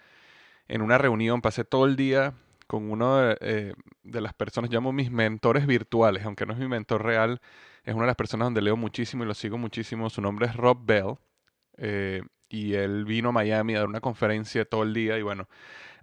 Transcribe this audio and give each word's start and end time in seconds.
en 0.70 0.82
una 0.82 0.98
reunión, 0.98 1.42
pasé 1.42 1.66
todo 1.66 1.86
el 1.86 1.98
día 1.98 2.34
con 2.68 2.92
uno 2.92 3.32
eh, 3.32 3.74
de, 4.04 4.22
las 4.22 4.34
personas, 4.34 4.70
llamo 4.72 4.92
mis 4.92 5.12
mentores 5.12 5.66
virtuales, 5.66 6.26
aunque 6.26 6.46
no 6.46 6.54
es 6.54 6.60
mi 6.60 6.68
mentor 6.68 7.04
real, 7.04 7.42
es 7.84 7.94
una 7.94 8.04
de 8.04 8.08
las 8.08 8.16
personas 8.16 8.48
donde 8.48 8.62
leo 8.62 8.78
muchísimo 8.78 9.24
y 9.24 9.28
lo 9.28 9.34
sigo 9.34 9.58
muchísimo. 9.58 10.10
Su 10.10 10.22
nombre 10.22 10.48
es 10.48 10.56
Rob 10.56 10.86
Bell. 10.86 11.16
Eh, 11.78 12.22
y 12.50 12.74
él 12.74 13.06
vino 13.06 13.30
a 13.30 13.32
Miami 13.32 13.76
a 13.76 13.80
dar 13.80 13.88
una 13.88 14.02
conferencia 14.02 14.66
todo 14.66 14.84
el 14.84 14.94
día 14.94 15.18
y 15.18 15.22
bueno, 15.22 15.48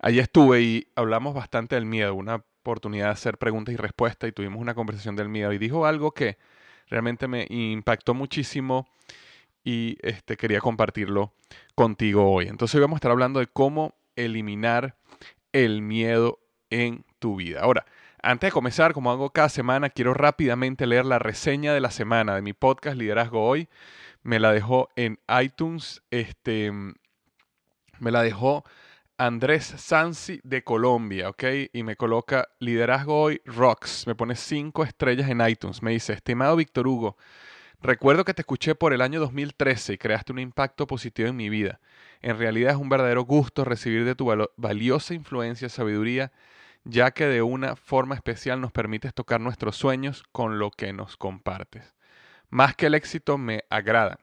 allí 0.00 0.18
estuve 0.18 0.60
y 0.62 0.88
hablamos 0.94 1.34
bastante 1.34 1.74
del 1.74 1.86
miedo, 1.86 2.14
una 2.14 2.36
oportunidad 2.36 3.06
de 3.06 3.12
hacer 3.12 3.38
preguntas 3.38 3.74
y 3.74 3.76
respuestas 3.76 4.28
y 4.28 4.32
tuvimos 4.32 4.60
una 4.60 4.74
conversación 4.74 5.16
del 5.16 5.28
miedo 5.28 5.52
y 5.52 5.58
dijo 5.58 5.86
algo 5.86 6.12
que 6.12 6.38
realmente 6.88 7.28
me 7.28 7.46
impactó 7.48 8.14
muchísimo 8.14 8.88
y 9.64 9.96
este, 10.02 10.36
quería 10.36 10.60
compartirlo 10.60 11.32
contigo 11.74 12.30
hoy. 12.30 12.46
Entonces 12.48 12.74
hoy 12.74 12.82
vamos 12.82 12.96
a 12.96 12.98
estar 12.98 13.10
hablando 13.10 13.40
de 13.40 13.46
cómo 13.46 13.94
eliminar 14.16 14.96
el 15.52 15.82
miedo 15.82 16.38
en 16.74 17.04
tu 17.18 17.36
vida. 17.36 17.60
Ahora, 17.60 17.86
antes 18.22 18.48
de 18.48 18.52
comenzar, 18.52 18.92
como 18.94 19.10
hago 19.10 19.30
cada 19.30 19.48
semana, 19.48 19.90
quiero 19.90 20.14
rápidamente 20.14 20.86
leer 20.86 21.04
la 21.04 21.18
reseña 21.18 21.72
de 21.72 21.80
la 21.80 21.90
semana 21.90 22.34
de 22.34 22.42
mi 22.42 22.52
podcast 22.52 22.96
Liderazgo 22.96 23.46
Hoy. 23.46 23.68
Me 24.22 24.40
la 24.40 24.52
dejó 24.52 24.88
en 24.96 25.20
iTunes, 25.40 26.02
este, 26.10 26.72
me 26.72 28.10
la 28.10 28.22
dejó 28.22 28.64
Andrés 29.18 29.64
Sansi 29.64 30.40
de 30.42 30.64
Colombia, 30.64 31.28
¿ok? 31.28 31.44
Y 31.72 31.82
me 31.84 31.96
coloca 31.96 32.48
Liderazgo 32.58 33.20
Hoy 33.20 33.40
Rocks. 33.44 34.06
Me 34.06 34.14
pone 34.14 34.34
cinco 34.34 34.82
estrellas 34.82 35.28
en 35.28 35.46
iTunes. 35.46 35.82
Me 35.82 35.92
dice, 35.92 36.14
estimado 36.14 36.56
Víctor 36.56 36.88
Hugo, 36.88 37.16
recuerdo 37.80 38.24
que 38.24 38.34
te 38.34 38.42
escuché 38.42 38.74
por 38.74 38.92
el 38.92 39.02
año 39.02 39.20
2013 39.20 39.92
y 39.92 39.98
creaste 39.98 40.32
un 40.32 40.40
impacto 40.40 40.86
positivo 40.86 41.28
en 41.28 41.36
mi 41.36 41.48
vida. 41.48 41.78
En 42.22 42.38
realidad 42.38 42.72
es 42.72 42.78
un 42.78 42.88
verdadero 42.88 43.22
gusto 43.24 43.64
recibir 43.64 44.04
de 44.04 44.14
tu 44.14 44.32
valiosa 44.56 45.14
influencia 45.14 45.68
sabiduría 45.68 46.32
ya 46.84 47.12
que 47.12 47.26
de 47.26 47.42
una 47.42 47.76
forma 47.76 48.14
especial 48.14 48.60
nos 48.60 48.72
permites 48.72 49.14
tocar 49.14 49.40
nuestros 49.40 49.76
sueños 49.76 50.22
con 50.32 50.58
lo 50.58 50.70
que 50.70 50.92
nos 50.92 51.16
compartes. 51.16 51.94
Más 52.50 52.76
que 52.76 52.86
el 52.86 52.94
éxito 52.94 53.38
me 53.38 53.64
agradan 53.70 54.18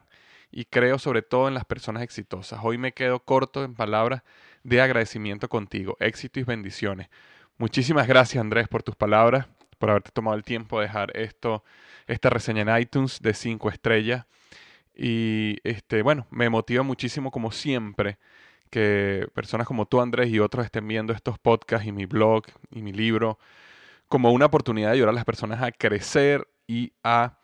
y 0.50 0.66
creo 0.66 0.98
sobre 0.98 1.22
todo 1.22 1.48
en 1.48 1.54
las 1.54 1.64
personas 1.64 2.02
exitosas. 2.02 2.60
Hoy 2.62 2.78
me 2.78 2.92
quedo 2.92 3.20
corto 3.20 3.64
en 3.64 3.74
palabras 3.74 4.22
de 4.62 4.80
agradecimiento 4.80 5.48
contigo. 5.48 5.96
Éxito 5.98 6.38
y 6.40 6.44
bendiciones. 6.44 7.08
Muchísimas 7.58 8.06
gracias 8.06 8.40
Andrés 8.40 8.68
por 8.68 8.82
tus 8.82 8.94
palabras, 8.94 9.46
por 9.78 9.90
haberte 9.90 10.10
tomado 10.12 10.36
el 10.36 10.44
tiempo 10.44 10.78
de 10.78 10.86
dejar 10.86 11.16
esto, 11.16 11.64
esta 12.06 12.30
reseña 12.30 12.62
en 12.62 12.80
iTunes 12.80 13.20
de 13.20 13.34
5 13.34 13.70
estrellas. 13.70 14.26
Y 14.94 15.56
este, 15.64 16.02
bueno, 16.02 16.26
me 16.30 16.48
motiva 16.48 16.82
muchísimo 16.82 17.30
como 17.30 17.50
siempre 17.50 18.18
que 18.72 19.28
personas 19.34 19.66
como 19.66 19.84
tú, 19.84 20.00
Andrés, 20.00 20.30
y 20.30 20.38
otros 20.40 20.64
estén 20.64 20.88
viendo 20.88 21.12
estos 21.12 21.38
podcasts 21.38 21.86
y 21.86 21.92
mi 21.92 22.06
blog 22.06 22.44
y 22.70 22.80
mi 22.80 22.90
libro 22.90 23.38
como 24.08 24.32
una 24.32 24.46
oportunidad 24.46 24.88
de 24.88 24.94
ayudar 24.94 25.10
a 25.10 25.12
las 25.12 25.26
personas 25.26 25.62
a 25.62 25.72
crecer 25.72 26.48
y 26.66 26.94
a 27.04 27.38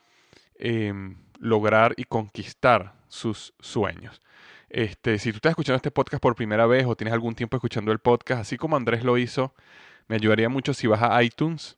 em, 0.55 1.19
lograr 1.38 1.93
y 1.99 2.05
conquistar 2.05 2.94
sus 3.09 3.53
sueños. 3.61 4.22
Este, 4.71 5.19
si 5.19 5.31
tú 5.31 5.37
estás 5.37 5.50
escuchando 5.50 5.77
este 5.77 5.91
podcast 5.91 6.22
por 6.22 6.34
primera 6.34 6.67
vez 6.67 6.87
o 6.87 6.97
tienes 6.97 7.12
algún 7.12 7.34
tiempo 7.34 7.59
escuchando 7.59 7.93
el 7.93 7.99
podcast, 7.99 8.41
así 8.41 8.56
como 8.56 8.77
Andrés 8.77 9.05
lo 9.05 9.19
hizo, 9.19 9.55
me 10.06 10.17
ayudaría 10.17 10.49
mucho 10.49 10.72
si 10.72 10.87
vas 10.87 11.03
a 11.03 11.22
iTunes, 11.22 11.77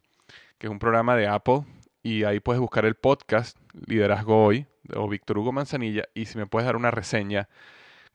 que 0.58 0.68
es 0.68 0.70
un 0.70 0.78
programa 0.78 1.16
de 1.16 1.26
Apple, 1.26 1.64
y 2.04 2.22
ahí 2.22 2.38
puedes 2.38 2.60
buscar 2.60 2.84
el 2.84 2.94
podcast 2.94 3.58
Liderazgo 3.84 4.44
Hoy 4.44 4.66
o 4.94 5.08
Víctor 5.08 5.38
Hugo 5.38 5.50
Manzanilla, 5.50 6.04
y 6.14 6.26
si 6.26 6.38
me 6.38 6.46
puedes 6.46 6.66
dar 6.66 6.76
una 6.76 6.92
reseña 6.92 7.48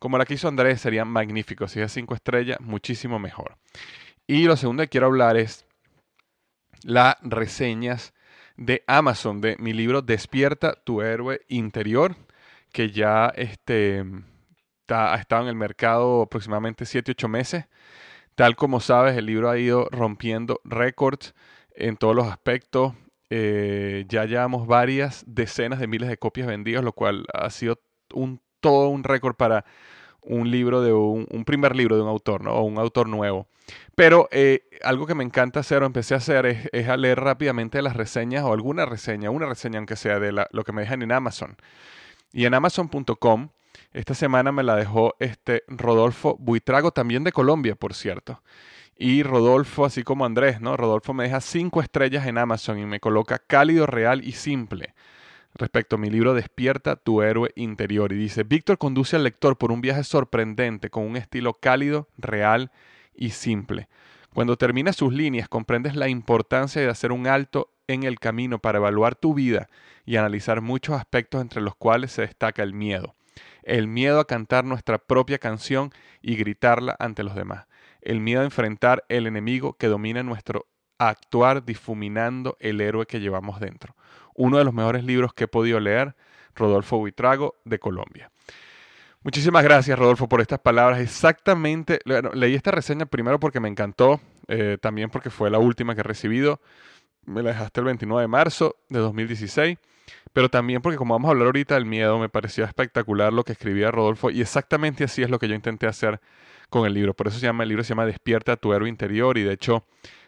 como 0.05 0.19
la 0.19 0.25
que 0.25 0.35
hizo 0.35 0.47
Andrés, 0.47 0.81
sería 0.81 1.03
magnífico. 1.03 1.67
Si 1.67 1.79
es 1.81 1.91
cinco 1.91 2.13
estrellas, 2.13 2.59
muchísimo 2.61 3.17
mejor. 3.17 3.57
Y 4.27 4.43
lo 4.43 4.56
segundo 4.56 4.83
que 4.83 4.89
quiero 4.89 5.07
hablar 5.07 5.35
es 5.35 5.65
las 6.83 7.15
reseñas 7.24 8.13
de 8.56 8.83
Amazon 8.85 9.41
de 9.41 9.57
mi 9.57 9.74
libro 9.74 10.03
Despierta 10.03 10.75
tu 10.75 11.01
héroe 11.01 11.41
interior, 11.47 12.15
que 12.71 12.91
ya 12.91 13.33
este, 13.35 14.06
ha 14.89 15.15
estado 15.15 15.41
en 15.41 15.47
el 15.47 15.56
mercado 15.56 16.21
aproximadamente 16.21 16.85
7-8 16.85 17.27
meses. 17.27 17.65
Tal 18.35 18.56
como 18.56 18.81
sabes, 18.81 19.18
el 19.18 19.25
libro 19.25 19.50
ha 19.50 19.57
ido 19.57 19.88
rompiendo 19.89 20.62
récords 20.63 21.33
en 21.71 21.97
todos 21.97 22.15
los 22.15 22.27
aspectos. 22.27 22.94
Eh, 23.31 24.06
ya 24.07 24.25
llevamos 24.25 24.68
varias 24.68 25.24
decenas 25.25 25.80
de 25.80 25.88
miles 25.88 26.09
de 26.09 26.18
copias 26.18 26.45
vendidas, 26.45 26.83
lo 26.83 26.94
cual 26.94 27.25
ha 27.33 27.50
sido 27.50 27.80
un 28.13 28.44
todo 28.65 28.89
un 28.89 29.03
récord 29.03 29.35
para 29.35 29.63
un 30.23 30.50
libro 30.50 30.81
de 30.81 30.91
un, 30.91 31.45
primer 31.45 31.75
libro 31.75 31.97
de 31.97 32.01
un 32.01 32.07
autor, 32.07 32.44
¿no? 32.44 32.56
O 32.56 32.63
un 32.63 32.79
autor 32.79 33.07
nuevo. 33.07 33.47
Pero 33.94 34.27
eh, 34.31 34.63
algo 34.83 35.06
que 35.06 35.13
me 35.13 35.23
encanta 35.23 35.59
hacer 35.59 35.83
o 35.83 35.85
empecé 35.85 36.15
a 36.15 36.17
hacer 36.17 36.47
es, 36.47 36.89
a 36.89 36.97
leer 36.97 37.19
rápidamente 37.19 37.79
las 37.83 37.95
reseñas 37.95 38.44
o 38.44 38.53
alguna 38.53 38.88
reseña, 38.88 39.29
una 39.29 39.45
reseña 39.45 39.77
aunque 39.77 39.95
sea 39.95 40.19
de 40.19 40.31
lo 40.31 40.63
que 40.63 40.71
me 40.71 40.81
dejan 40.81 41.03
en 41.03 41.12
Amazon. 41.12 41.57
Y 42.33 42.45
en 42.45 42.56
amazon.com 42.56 43.50
Esta 43.94 44.15
semana 44.15 44.51
me 44.51 44.63
la 44.63 44.75
dejó 44.75 45.13
este 45.19 45.63
Rodolfo 45.68 46.35
Buitrago, 46.39 46.89
también 46.89 47.23
de 47.23 47.31
Colombia, 47.31 47.75
por 47.75 47.94
cierto. 47.94 48.41
Y 48.97 49.21
Rodolfo, 49.21 49.85
así 49.85 50.01
como 50.01 50.25
Andrés, 50.25 50.59
¿no? 50.59 50.75
Rodolfo 50.75 51.13
me 51.13 51.25
deja 51.25 51.39
cinco 51.39 51.83
estrellas 51.83 52.25
en 52.25 52.39
Amazon 52.39 52.79
y 52.79 52.88
me 52.88 53.00
coloca 53.00 53.38
cálido, 53.38 53.85
real 53.85 54.23
y 54.23 54.31
simple 54.31 54.94
respecto 55.56 55.96
a 55.96 56.00
mi 56.00 56.10
libro 56.10 56.34
Despierta 56.34 56.98
tu 56.98 57.22
héroe 57.22 57.52
interior. 57.56 58.12
Y 58.12 58.18
dice, 58.18 58.44
Víctor 58.44 58.78
conduce 58.78 59.16
al 59.16 59.24
lector 59.24 59.57
por 59.57 59.72
un 59.72 59.81
viaje 59.81 60.04
sorprendente 60.04 60.90
con 60.90 61.04
un 61.04 61.16
estilo 61.16 61.54
cálido, 61.54 62.07
real 62.18 62.72
y 63.16 63.31
simple. 63.31 63.88
Cuando 64.34 64.57
terminas 64.57 64.98
sus 64.98 65.13
líneas 65.13 65.48
comprendes 65.48 65.96
la 65.96 66.10
importancia 66.10 66.81
de 66.81 66.90
hacer 66.90 67.13
un 67.13 67.25
alto 67.25 67.72
en 67.88 68.04
el 68.04 68.19
camino 68.19 68.60
para 68.60 68.80
evaluar 68.80 69.16
tu 69.16 69.34
vida 69.34 69.69
y 70.06 70.18
analizar 70.18 70.62
muchos 70.62 70.96
aspectos 70.96 71.42
entre 71.42 71.62
los 71.62 71.75
cuales 71.75 72.12
se 72.12 72.24
destaca 72.24 72.62
el 72.62 72.74
miedo. 72.74 73.16
El 73.63 73.88
miedo 73.88 74.19
a 74.19 74.28
cantar 74.28 74.66
nuestra 74.66 74.98
propia 74.98 75.40
canción 75.40 75.92
y 76.22 76.36
gritarla 76.36 76.96
ante 77.00 77.24
los 77.24 77.36
demás. 77.36 77.68
El 78.02 78.19
miedo 78.19 78.42
a 78.42 78.46
enfrentar 78.46 79.06
el 79.10 79.25
enemigo 79.25 79.74
que 79.74 79.88
domina 79.88 80.22
nuestro 80.22 80.68
actuar 80.98 81.66
difuminando 81.66 82.57
el 82.60 82.81
héroe 82.81 83.06
que 83.06 83.19
llevamos 83.19 83.60
dentro. 83.60 83.96
Uno 84.35 84.57
de 84.57 84.63
los 84.63 84.73
mejores 84.73 85.03
libros 85.03 85.33
que 85.33 85.45
he 85.45 85.47
podido 85.47 85.79
leer, 85.79 86.15
Rodolfo 86.55 86.97
Buitrago, 86.97 87.55
de 87.65 87.79
Colombia. 87.79 88.31
Muchísimas 89.25 89.63
gracias, 89.63 89.97
Rodolfo, 89.97 90.29
por 90.29 90.39
estas 90.39 90.59
palabras. 90.59 90.99
Exactamente, 90.99 91.99
leí 92.33 92.53
esta 92.53 92.69
reseña 92.69 93.07
primero 93.07 93.39
porque 93.39 93.59
me 93.59 93.67
encantó, 93.67 94.21
eh, 94.47 94.77
también 94.79 95.09
porque 95.09 95.31
fue 95.31 95.49
la 95.49 95.57
última 95.57 95.95
que 95.95 96.01
he 96.01 96.03
recibido. 96.03 96.61
Me 97.25 97.41
la 97.41 97.49
dejaste 97.49 97.79
el 97.79 97.85
29 97.85 98.21
de 98.21 98.27
marzo 98.27 98.75
de 98.87 98.99
2016, 98.99 99.79
pero 100.31 100.49
también 100.49 100.83
porque 100.83 100.97
como 100.97 101.15
vamos 101.15 101.29
a 101.29 101.31
hablar 101.31 101.47
ahorita 101.47 101.73
del 101.73 101.85
miedo, 101.85 102.19
me 102.19 102.29
parecía 102.29 102.65
espectacular 102.65 103.33
lo 103.33 103.43
que 103.43 103.53
escribía 103.53 103.89
Rodolfo 103.89 104.29
y 104.29 104.41
exactamente 104.41 105.03
así 105.03 105.23
es 105.23 105.29
lo 105.31 105.39
que 105.39 105.47
yo 105.47 105.55
intenté 105.55 105.87
hacer 105.87 106.21
con 106.69 106.85
el 106.85 106.93
libro. 106.93 107.15
Por 107.15 107.27
eso 107.27 107.39
se 107.39 107.47
llama, 107.47 107.63
el 107.63 107.69
libro 107.69 107.83
se 107.83 107.89
llama 107.89 108.05
Despierta 108.05 108.57
tu 108.57 108.73
héroe 108.73 108.89
interior 108.89 109.39
y 109.39 109.43
de 109.43 109.53
hecho 109.53 109.85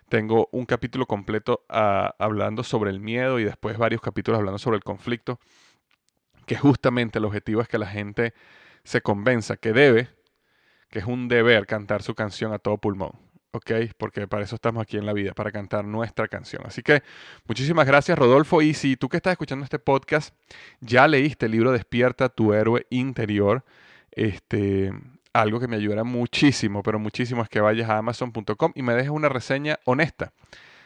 tengo 0.09 0.49
un 0.51 0.65
capítulo 0.65 1.05
completo 1.05 1.65
ah, 1.69 2.15
hablando 2.19 2.63
sobre 2.63 2.91
el 2.91 2.99
miedo 2.99 3.39
y 3.39 3.43
después 3.43 3.77
varios 3.77 4.01
capítulos 4.01 4.39
hablando 4.39 4.57
sobre 4.57 4.77
el 4.77 4.83
conflicto, 4.83 5.39
que 6.45 6.55
justamente 6.55 7.19
el 7.19 7.25
objetivo 7.25 7.61
es 7.61 7.67
que 7.67 7.77
la 7.77 7.87
gente 7.87 8.33
se 8.83 9.01
convenza 9.01 9.57
que 9.57 9.73
debe, 9.73 10.09
que 10.89 10.99
es 10.99 11.05
un 11.05 11.27
deber 11.27 11.65
cantar 11.67 12.03
su 12.03 12.15
canción 12.15 12.53
a 12.53 12.59
todo 12.59 12.77
pulmón. 12.77 13.11
¿ok? 13.51 13.71
Porque 13.97 14.27
para 14.27 14.43
eso 14.43 14.55
estamos 14.55 14.81
aquí 14.81 14.97
en 14.97 15.05
la 15.05 15.13
vida, 15.13 15.33
para 15.33 15.51
cantar 15.51 15.85
nuestra 15.85 16.27
canción. 16.27 16.63
Así 16.65 16.81
que 16.81 17.03
muchísimas 17.45 17.85
gracias, 17.85 18.17
Rodolfo. 18.17 18.61
Y 18.61 18.73
si 18.73 18.95
tú 18.95 19.09
que 19.09 19.17
estás 19.17 19.31
escuchando 19.31 19.63
este 19.63 19.79
podcast 19.79 20.33
ya 20.79 21.07
leíste 21.07 21.47
el 21.47 21.53
libro 21.53 21.71
Despierta 21.71 22.29
tu 22.29 22.53
héroe 22.53 22.85
interior, 22.89 23.63
este, 24.11 24.93
algo 25.41 25.59
que 25.59 25.67
me 25.67 25.75
ayudará 25.75 26.03
muchísimo, 26.03 26.83
pero 26.83 26.99
muchísimo 26.99 27.43
es 27.43 27.49
que 27.49 27.59
vayas 27.59 27.89
a 27.89 27.97
amazon.com 27.97 28.71
y 28.75 28.81
me 28.81 28.93
dejes 28.93 29.09
una 29.11 29.29
reseña 29.29 29.79
honesta 29.85 30.33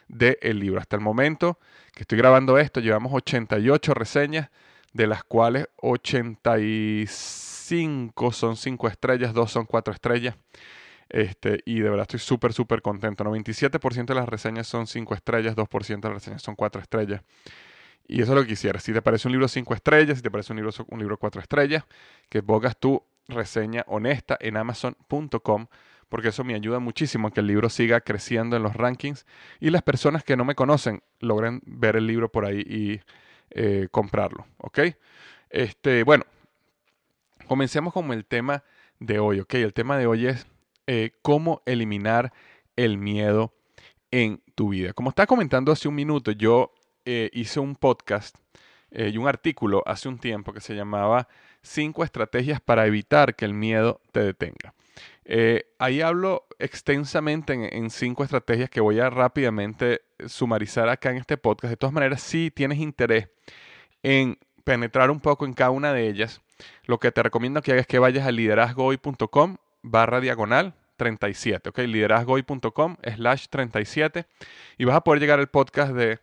del 0.07 0.59
libro. 0.59 0.79
Hasta 0.79 0.95
el 0.95 1.01
momento 1.01 1.57
que 1.93 2.03
estoy 2.03 2.17
grabando 2.17 2.57
esto, 2.57 2.79
llevamos 2.79 3.13
88 3.13 3.93
reseñas, 3.93 4.49
de 4.93 5.07
las 5.07 5.23
cuales 5.23 5.67
86 5.77 7.51
5 7.71 8.33
son 8.33 8.57
5 8.57 8.87
estrellas, 8.89 9.33
2 9.33 9.49
son 9.49 9.65
4 9.65 9.93
estrellas. 9.93 10.35
Este, 11.07 11.61
y 11.65 11.79
de 11.79 11.89
verdad 11.89 12.01
estoy 12.01 12.19
súper, 12.19 12.51
súper 12.51 12.81
contento. 12.81 13.23
97% 13.23 14.05
de 14.05 14.15
las 14.15 14.27
reseñas 14.27 14.67
son 14.67 14.87
5 14.87 15.13
estrellas, 15.13 15.55
2% 15.55 16.01
de 16.01 16.09
las 16.09 16.15
reseñas 16.15 16.41
son 16.41 16.55
4 16.55 16.81
estrellas. 16.81 17.21
Y 18.07 18.21
eso 18.21 18.33
es 18.33 18.35
lo 18.35 18.41
que 18.41 18.49
quisiera. 18.49 18.79
Si 18.81 18.91
te 18.91 19.01
parece 19.01 19.29
un 19.29 19.31
libro 19.31 19.47
5 19.47 19.73
estrellas, 19.73 20.17
si 20.17 20.21
te 20.21 20.29
parece 20.29 20.51
un 20.51 20.57
libro, 20.57 20.71
un 20.89 20.99
libro 20.99 21.17
4 21.17 21.41
estrellas, 21.41 21.85
que 22.27 22.43
pongas 22.43 22.75
tu 22.77 23.01
reseña 23.27 23.83
honesta 23.87 24.37
en 24.39 24.57
amazon.com, 24.57 25.67
porque 26.09 26.29
eso 26.29 26.43
me 26.43 26.55
ayuda 26.55 26.79
muchísimo 26.79 27.27
a 27.27 27.31
que 27.31 27.39
el 27.39 27.47
libro 27.47 27.69
siga 27.69 28.01
creciendo 28.01 28.55
en 28.57 28.63
los 28.63 28.75
rankings 28.75 29.25
y 29.59 29.69
las 29.69 29.81
personas 29.81 30.23
que 30.23 30.35
no 30.35 30.45
me 30.45 30.55
conocen 30.55 31.01
logren 31.19 31.61
ver 31.65 31.95
el 31.95 32.07
libro 32.07 32.31
por 32.31 32.45
ahí 32.45 32.61
y 32.61 33.01
eh, 33.51 33.87
comprarlo. 33.91 34.45
¿Ok? 34.57 34.79
Este, 35.49 36.03
bueno, 36.03 36.25
Comencemos 37.51 37.91
con 37.91 38.13
el 38.13 38.23
tema 38.23 38.63
de 39.01 39.19
hoy, 39.19 39.41
¿ok? 39.41 39.55
El 39.55 39.73
tema 39.73 39.97
de 39.97 40.07
hoy 40.07 40.25
es 40.25 40.47
eh, 40.87 41.11
cómo 41.21 41.61
eliminar 41.65 42.31
el 42.77 42.97
miedo 42.97 43.53
en 44.09 44.41
tu 44.55 44.69
vida. 44.69 44.93
Como 44.93 45.09
estaba 45.09 45.27
comentando 45.27 45.73
hace 45.73 45.89
un 45.89 45.95
minuto, 45.95 46.31
yo 46.31 46.71
eh, 47.03 47.29
hice 47.33 47.59
un 47.59 47.75
podcast 47.75 48.37
y 48.93 49.17
un 49.17 49.27
artículo 49.27 49.83
hace 49.85 50.07
un 50.07 50.17
tiempo 50.17 50.53
que 50.53 50.61
se 50.61 50.75
llamaba 50.75 51.27
Cinco 51.63 52.03
estrategias 52.03 52.59
para 52.59 52.85
evitar 52.85 53.35
que 53.35 53.45
el 53.45 53.53
miedo 53.53 54.01
te 54.11 54.21
detenga. 54.21 54.73
ahí 55.79 56.01
hablo 56.01 56.47
extensamente 56.59 57.53
en, 57.53 57.63
en, 57.71 57.89
cinco 57.89 58.23
estrategias 58.23 58.69
que 58.69 58.81
voy 58.81 58.99
a 58.99 59.09
rápidamente 59.09 60.01
sumarizar 60.27 60.89
acá 60.89 61.11
en 61.11 61.17
este 61.17 61.37
podcast. 61.37 61.71
De 61.71 61.77
todas 61.77 61.93
maneras, 61.93 62.21
si 62.21 62.51
tienes 62.51 62.79
interés 62.79 63.29
en 64.03 64.37
penetrar 64.63 65.11
un 65.11 65.19
poco 65.19 65.45
en 65.45 65.53
cada 65.53 65.71
una 65.71 65.93
de 65.93 66.07
ellas, 66.07 66.41
lo 66.85 66.99
que 66.99 67.11
te 67.11 67.23
recomiendo 67.23 67.61
que 67.61 67.71
hagas 67.71 67.81
es 67.81 67.87
que 67.87 67.99
vayas 67.99 68.25
a 68.25 68.31
liderazgohoy.com 68.31 69.57
barra 69.81 70.19
diagonal 70.19 70.75
37, 70.97 71.69
¿ok? 71.69 71.79
liderazgohoy.com 71.79 72.97
slash 73.15 73.47
37 73.49 74.25
y 74.77 74.85
vas 74.85 74.95
a 74.95 75.01
poder 75.01 75.19
llegar 75.19 75.39
al 75.39 75.47
podcast 75.47 75.93
de 75.93 76.19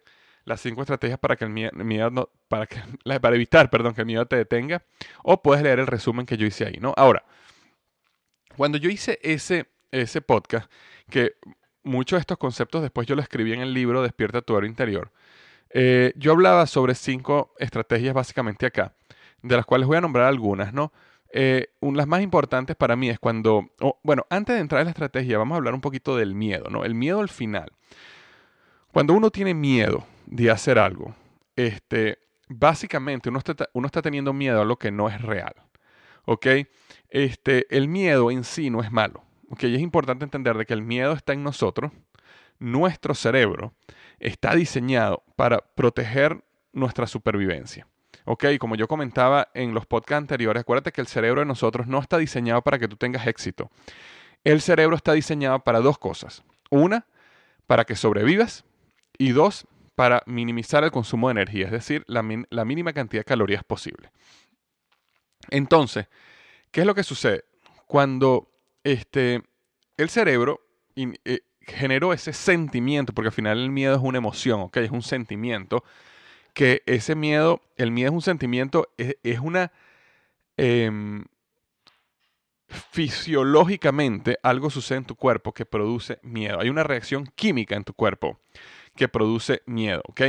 las 0.49 0.61
cinco 0.61 0.81
estrategias 0.81 1.19
para 1.19 1.37
que 1.37 1.45
el 1.45 1.51
miedo, 1.51 2.31
para, 2.49 2.67
que, 2.67 2.81
para 3.21 3.37
evitar, 3.37 3.71
perdón, 3.71 3.95
que 3.95 4.01
el 4.01 4.07
miedo 4.07 4.27
te 4.27 4.37
detenga 4.37 4.83
o 5.23 5.43
puedes 5.43 5.63
leer 5.63 5.79
el 5.79 5.87
resumen 5.87 6.27
que 6.27 6.37
yo 6.37 6.47
hice 6.47 6.67
ahí, 6.67 6.79
¿no? 6.81 6.95
Ahora, 6.97 7.25
cuando 8.57 8.79
yo 8.79 8.91
hice 8.91 9.19
ese, 9.23 9.69
ese 9.93 10.21
podcast, 10.21 10.71
que 11.11 11.35
muchos 11.85 12.17
de 12.17 12.21
estos 12.21 12.39
conceptos 12.39 12.83
después 12.83 13.07
yo 13.07 13.15
lo 13.15 13.23
escribí 13.23 13.53
en 13.53 13.61
el 13.61 13.73
libro 13.73 14.03
Despierta 14.03 14.43
tu 14.43 14.57
héroe 14.57 14.69
interior, 14.69 15.13
eh, 15.71 16.13
yo 16.17 16.33
hablaba 16.33 16.67
sobre 16.67 16.95
cinco 16.95 17.55
estrategias 17.59 18.15
básicamente 18.15 18.65
acá 18.67 18.95
de 19.43 19.55
las 19.55 19.67
cuales 19.67 19.87
voy 19.87 19.99
a 19.99 20.01
nombrar 20.01 20.27
algunas, 20.27 20.73
¿no? 20.73 20.93
Eh, 21.31 21.69
las 21.81 22.07
más 22.07 22.23
importantes 22.23 22.75
para 22.75 22.97
mí 22.97 23.11
es 23.11 23.19
cuando, 23.19 23.71
bueno, 24.03 24.27
antes 24.31 24.57
de 24.57 24.63
entrar 24.63 24.81
en 24.81 24.87
la 24.87 24.93
estrategia, 24.93 25.37
vamos 25.37 25.55
a 25.55 25.59
hablar 25.59 25.75
un 25.75 25.83
poquito 25.83 26.17
del 26.17 26.35
miedo, 26.35 26.71
¿no? 26.71 26.85
El 26.85 26.95
miedo 26.95 27.21
al 27.21 27.29
final. 27.29 27.71
Cuando 28.93 29.13
uno 29.13 29.31
tiene 29.31 29.53
miedo 29.53 30.07
de 30.31 30.51
hacer 30.51 30.79
algo, 30.79 31.15
este, 31.57 32.19
básicamente 32.49 33.29
uno 33.29 33.39
está, 33.39 34.03
teniendo 34.03 34.33
miedo 34.33 34.61
a 34.61 34.65
lo 34.65 34.79
que 34.79 34.91
no 34.91 35.09
es 35.09 35.21
real, 35.23 35.55
¿ok? 36.27 36.47
Este, 37.09 37.67
el 37.75 37.89
miedo 37.89 38.31
en 38.31 38.45
sí 38.45 38.71
no 38.71 38.83
es 38.83 38.93
malo, 38.93 39.25
¿ok? 39.51 39.65
Es 39.65 39.81
importante 39.81 40.25
entender 40.25 40.57
de 40.57 40.67
que 40.67 40.75
el 40.75 40.83
miedo 40.83 41.13
está 41.13 41.33
en 41.33 41.43
nosotros, 41.43 41.93
nuestro 42.59 43.15
cerebro 43.15 43.73
está 44.19 44.55
diseñado 44.55 45.23
para 45.37 45.59
proteger 45.59 46.45
nuestra 46.73 47.07
supervivencia. 47.07 47.87
Ok, 48.25 48.45
como 48.59 48.75
yo 48.75 48.89
comentaba 48.89 49.49
en 49.55 49.73
los 49.73 49.87
podcasts 49.87 50.19
anteriores, 50.19 50.61
acuérdate 50.61 50.93
que 50.93 51.01
el 51.01 51.07
cerebro 51.07 51.41
de 51.41 51.47
nosotros 51.47 51.87
no 51.87 51.99
está 51.99 52.19
diseñado 52.19 52.61
para 52.61 52.79
que 52.79 52.89
tú 52.89 52.97
tengas 52.97 53.27
éxito. 53.27 53.71
El 54.45 54.61
cerebro 54.61 54.97
está 54.97 55.15
diseñado 55.15 55.61
para 55.61 55.81
dos 55.81 55.99
cosas. 55.99 56.43
Una, 56.71 57.07
para 57.67 57.85
que 57.85 57.97
sobrevivas 57.97 58.67
y 59.17 59.31
dos, 59.31 59.67
para 59.99 60.23
minimizar 60.27 60.85
el 60.85 60.93
consumo 60.93 61.27
de 61.27 61.33
energía, 61.33 61.67
es 61.67 61.73
decir, 61.73 62.05
la, 62.07 62.23
mínima 62.23 62.93
cantidad 62.93 63.23
de 63.23 63.25
calorías 63.25 63.65
posible. 63.65 64.13
Entonces, 65.51 66.07
¿qué 66.71 66.83
es 66.83 66.87
lo 66.87 66.95
que 66.95 67.03
sucede? 67.03 67.47
Cuando 67.89 68.49
este, 68.85 69.43
el 69.97 70.09
cerebro 70.09 70.61
eh, 70.95 71.41
generó 71.63 72.13
ese 72.13 72.33
sentimiento, 72.33 73.13
porque 73.13 73.31
al 73.31 73.33
final 73.33 73.59
el 73.59 73.73
miedo 73.73 73.97
es 73.97 74.01
una 74.01 74.19
emoción, 74.19 74.61
¿ok? 74.61 74.77
Es 74.77 74.93
un 74.93 75.03
sentimiento 75.03 75.83
que 76.55 76.85
ese 76.87 77.17
miedo, 77.17 77.61
el 77.77 77.91
miedo 77.91 78.11
es 78.11 78.15
un 78.15 78.23
sentimiento, 78.23 78.93
es, 78.97 79.41
una... 79.41 79.73
Em, 80.57 81.25
fisiológicamente 82.69 84.39
algo 84.45 84.71
sucede 84.71 84.99
en 84.99 85.07
tu 85.07 85.17
cuerpo 85.17 85.53
que 85.53 85.67
produce 85.67 86.21
miedo. 86.23 86.61
Hay 86.61 86.69
una 86.69 86.85
reacción 86.85 87.27
química 87.35 87.75
en 87.75 87.83
tu 87.83 87.95
cuerpo 87.95 88.39
que 88.99 89.09
produce 89.09 89.63
miedo, 89.65 90.03
¿ok? 90.09 90.23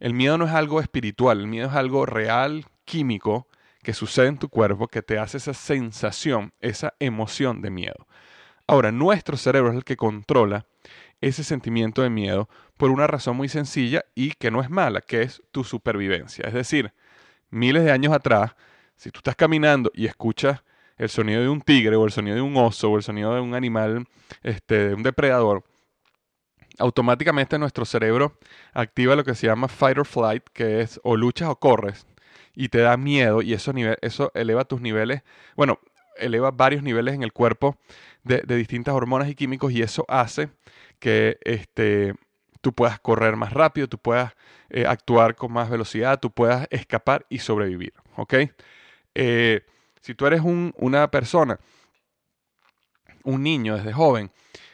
El 0.00 0.14
miedo 0.14 0.36
no 0.36 0.44
es 0.44 0.52
algo 0.52 0.80
espiritual, 0.80 1.40
el 1.40 1.46
miedo 1.46 1.68
es 1.68 1.74
algo 1.74 2.04
real, 2.04 2.66
químico, 2.84 3.46
que 3.82 3.94
sucede 3.94 4.26
en 4.26 4.36
tu 4.36 4.48
cuerpo 4.48 4.88
que 4.88 5.00
te 5.00 5.18
hace 5.18 5.38
esa 5.38 5.54
sensación, 5.54 6.52
esa 6.60 6.92
emoción 6.98 7.62
de 7.62 7.70
miedo. 7.70 8.06
Ahora, 8.66 8.90
nuestro 8.90 9.36
cerebro 9.36 9.70
es 9.70 9.76
el 9.76 9.84
que 9.84 9.96
controla 9.96 10.66
ese 11.20 11.44
sentimiento 11.44 12.02
de 12.02 12.10
miedo 12.10 12.48
por 12.76 12.90
una 12.90 13.06
razón 13.06 13.36
muy 13.36 13.48
sencilla 13.48 14.04
y 14.16 14.32
que 14.32 14.50
no 14.50 14.60
es 14.60 14.70
mala, 14.70 15.00
que 15.00 15.22
es 15.22 15.40
tu 15.52 15.62
supervivencia. 15.62 16.46
Es 16.48 16.54
decir, 16.54 16.92
miles 17.50 17.84
de 17.84 17.92
años 17.92 18.12
atrás, 18.12 18.56
si 18.96 19.10
tú 19.10 19.20
estás 19.20 19.36
caminando 19.36 19.92
y 19.94 20.06
escuchas 20.06 20.64
el 20.96 21.08
sonido 21.08 21.40
de 21.42 21.48
un 21.48 21.62
tigre 21.62 21.94
o 21.94 22.04
el 22.04 22.10
sonido 22.10 22.36
de 22.36 22.42
un 22.42 22.56
oso 22.56 22.90
o 22.90 22.96
el 22.96 23.04
sonido 23.04 23.34
de 23.34 23.40
un 23.40 23.54
animal, 23.54 24.06
este, 24.42 24.88
de 24.88 24.94
un 24.94 25.02
depredador, 25.02 25.64
automáticamente 26.80 27.58
nuestro 27.58 27.84
cerebro 27.84 28.38
activa 28.72 29.16
lo 29.16 29.24
que 29.24 29.34
se 29.34 29.46
llama 29.46 29.68
fight 29.68 29.98
or 29.98 30.06
flight, 30.06 30.44
que 30.52 30.80
es 30.80 31.00
o 31.04 31.16
luchas 31.16 31.48
o 31.48 31.56
corres. 31.56 32.06
y 32.54 32.68
te 32.68 32.78
da 32.78 32.96
miedo 32.96 33.42
y 33.42 33.54
eso, 33.54 33.72
eso 34.02 34.32
eleva 34.34 34.64
tus 34.64 34.80
niveles, 34.80 35.22
bueno, 35.56 35.78
eleva 36.16 36.50
varios 36.50 36.82
niveles 36.82 37.14
en 37.14 37.22
el 37.22 37.32
cuerpo 37.32 37.76
de, 38.24 38.42
distintas 38.56 38.94
hormonas 38.94 39.28
y 39.28 39.34
químicos 39.34 39.72
y 39.72 39.82
eso 39.82 40.04
hace 40.08 40.50
que 40.98 41.38
este, 41.42 42.14
tú 42.60 42.72
puedas 42.72 43.00
correr 43.00 43.36
más 43.36 43.52
rápido, 43.52 43.88
tú 43.88 43.98
puedas 43.98 44.34
eh, 44.68 44.84
actuar 44.86 45.36
con 45.36 45.52
más 45.52 45.70
velocidad, 45.70 46.20
tú 46.20 46.30
puedas 46.30 46.66
escapar 46.70 47.24
y 47.28 47.38
sobrevivir, 47.38 47.94
¿ok? 48.16 48.34
Eh, 49.14 49.62
si 50.00 50.14
tú 50.14 50.26
eres 50.26 50.42
una 50.44 51.10
persona, 51.10 51.58
un 53.24 53.42
niño 53.42 53.76
desde 53.76 53.92
joven, 53.92 54.30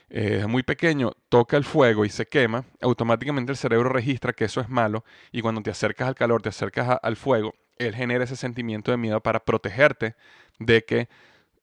eh, 0.09 0.47
muy 0.47 0.63
pequeño, 0.63 1.13
toca 1.29 1.57
el 1.57 1.65
fuego 1.65 2.05
y 2.05 2.11
se 2.11 2.27
quema, 2.27 2.65
automáticamente 2.81 3.53
el 3.53 3.59
cerebro 3.59 3.89
registra 3.89 4.33
que 4.33 4.45
eso 4.45 4.61
es 4.61 4.69
malo 4.69 5.05
y 5.33 5.43
cuando 5.43 5.63
te 5.63 5.71
acercas 5.71 6.09
al 6.09 6.15
calor, 6.15 6.43
te 6.43 6.51
acercas 6.51 6.99
al 7.03 7.17
fuego, 7.17 7.55
él 7.79 7.95
genera 7.95 8.25
ese 8.25 8.37
sentimiento 8.37 8.91
de 8.91 8.97
miedo 8.97 9.21
para 9.21 9.45
protegerte 9.45 10.15
de 10.59 10.85
que 10.85 11.09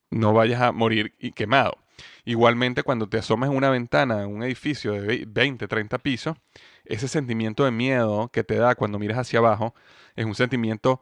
no 0.10 0.34
vayas 0.34 0.62
a 0.62 0.72
morir 0.72 1.16
y 1.20 1.32
quemado. 1.32 1.78
Igualmente, 2.26 2.84
cuando 2.84 3.08
te 3.08 3.18
asomas 3.18 3.50
en 3.50 3.56
una 3.56 3.70
ventana 3.70 4.24
en 4.24 4.30
un 4.30 4.44
edificio 4.44 4.94
de 4.94 5.26
20, 5.28 5.68
30 5.68 5.98
pisos, 6.00 6.38
ese 6.86 7.08
sentimiento 7.08 7.66
de 7.66 7.72
miedo 7.72 8.30
que 8.30 8.44
te 8.44 8.56
da 8.56 8.76
cuando 8.76 9.00
miras 9.00 9.20
hacia 9.20 9.40
abajo 9.40 9.74
es 10.16 10.26
un 10.26 10.36
sentimiento 10.36 11.02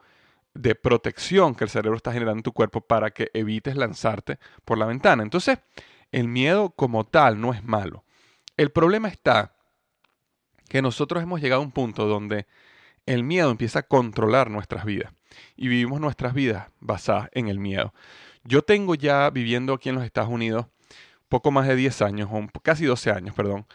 de 0.54 0.76
protección 0.76 1.56
que 1.56 1.64
el 1.64 1.70
cerebro 1.70 1.96
está 1.96 2.12
generando 2.12 2.40
en 2.40 2.44
tu 2.44 2.52
cuerpo 2.52 2.82
para 2.82 3.12
que 3.12 3.30
evites 3.34 3.76
lanzarte 3.76 4.38
por 4.66 4.78
la 4.78 4.86
ventana. 4.86 5.24
Entonces, 5.24 5.60
el 6.12 6.28
miedo 6.28 6.72
como 6.72 7.06
tal 7.06 7.40
no 7.40 7.54
es 7.54 7.64
malo. 7.64 8.04
El 8.58 8.72
problema 8.72 9.08
está 9.08 9.56
que 10.70 10.82
nosotros 10.82 11.24
hemos 11.24 11.42
llegado 11.42 11.62
a 11.62 11.66
un 11.66 11.72
punto 11.72 12.06
donde 12.08 12.48
el 13.06 13.24
miedo 13.24 13.50
empieza 13.52 13.80
a 13.80 13.84
controlar 13.84 14.50
nuestras 14.50 14.86
vidas 14.86 15.14
y 15.56 15.68
vivimos 15.68 16.00
nuestras 16.00 16.34
vidas 16.34 16.70
basadas 16.80 17.30
en 17.34 17.48
el 17.48 17.60
miedo. 17.60 17.94
Yo 18.44 18.62
tengo 18.62 18.96
ya 18.96 19.30
viviendo 19.30 19.74
aquí 19.74 19.90
en 19.90 19.96
los 19.96 20.04
Estados 20.04 20.30
Unidos 20.30 20.68
poco 21.30 21.52
más 21.52 21.68
de 21.68 21.76
10 21.76 22.02
años, 22.02 22.30
casi 22.62 22.86
12 22.86 23.12
años, 23.12 23.36
perdón. 23.36 23.66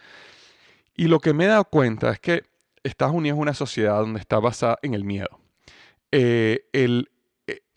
Y 0.95 1.09
lo 1.09 1.21
que 1.21 1.33
me 1.33 1.45
he 1.45 1.49
dado 1.49 1.65
cuenta 1.65 2.11
es 2.11 2.21
que 2.21 2.43
Estados 2.83 3.15
Unidos 3.15 3.39
es 3.39 3.43
una 3.43 3.55
sociedad 3.55 3.99
donde 3.99 4.21
está 4.21 4.39
basada 4.39 4.79
en 4.83 4.95
el 4.95 5.05
miedo. 5.05 5.41
Eh, 6.13 6.69
el, 6.73 7.11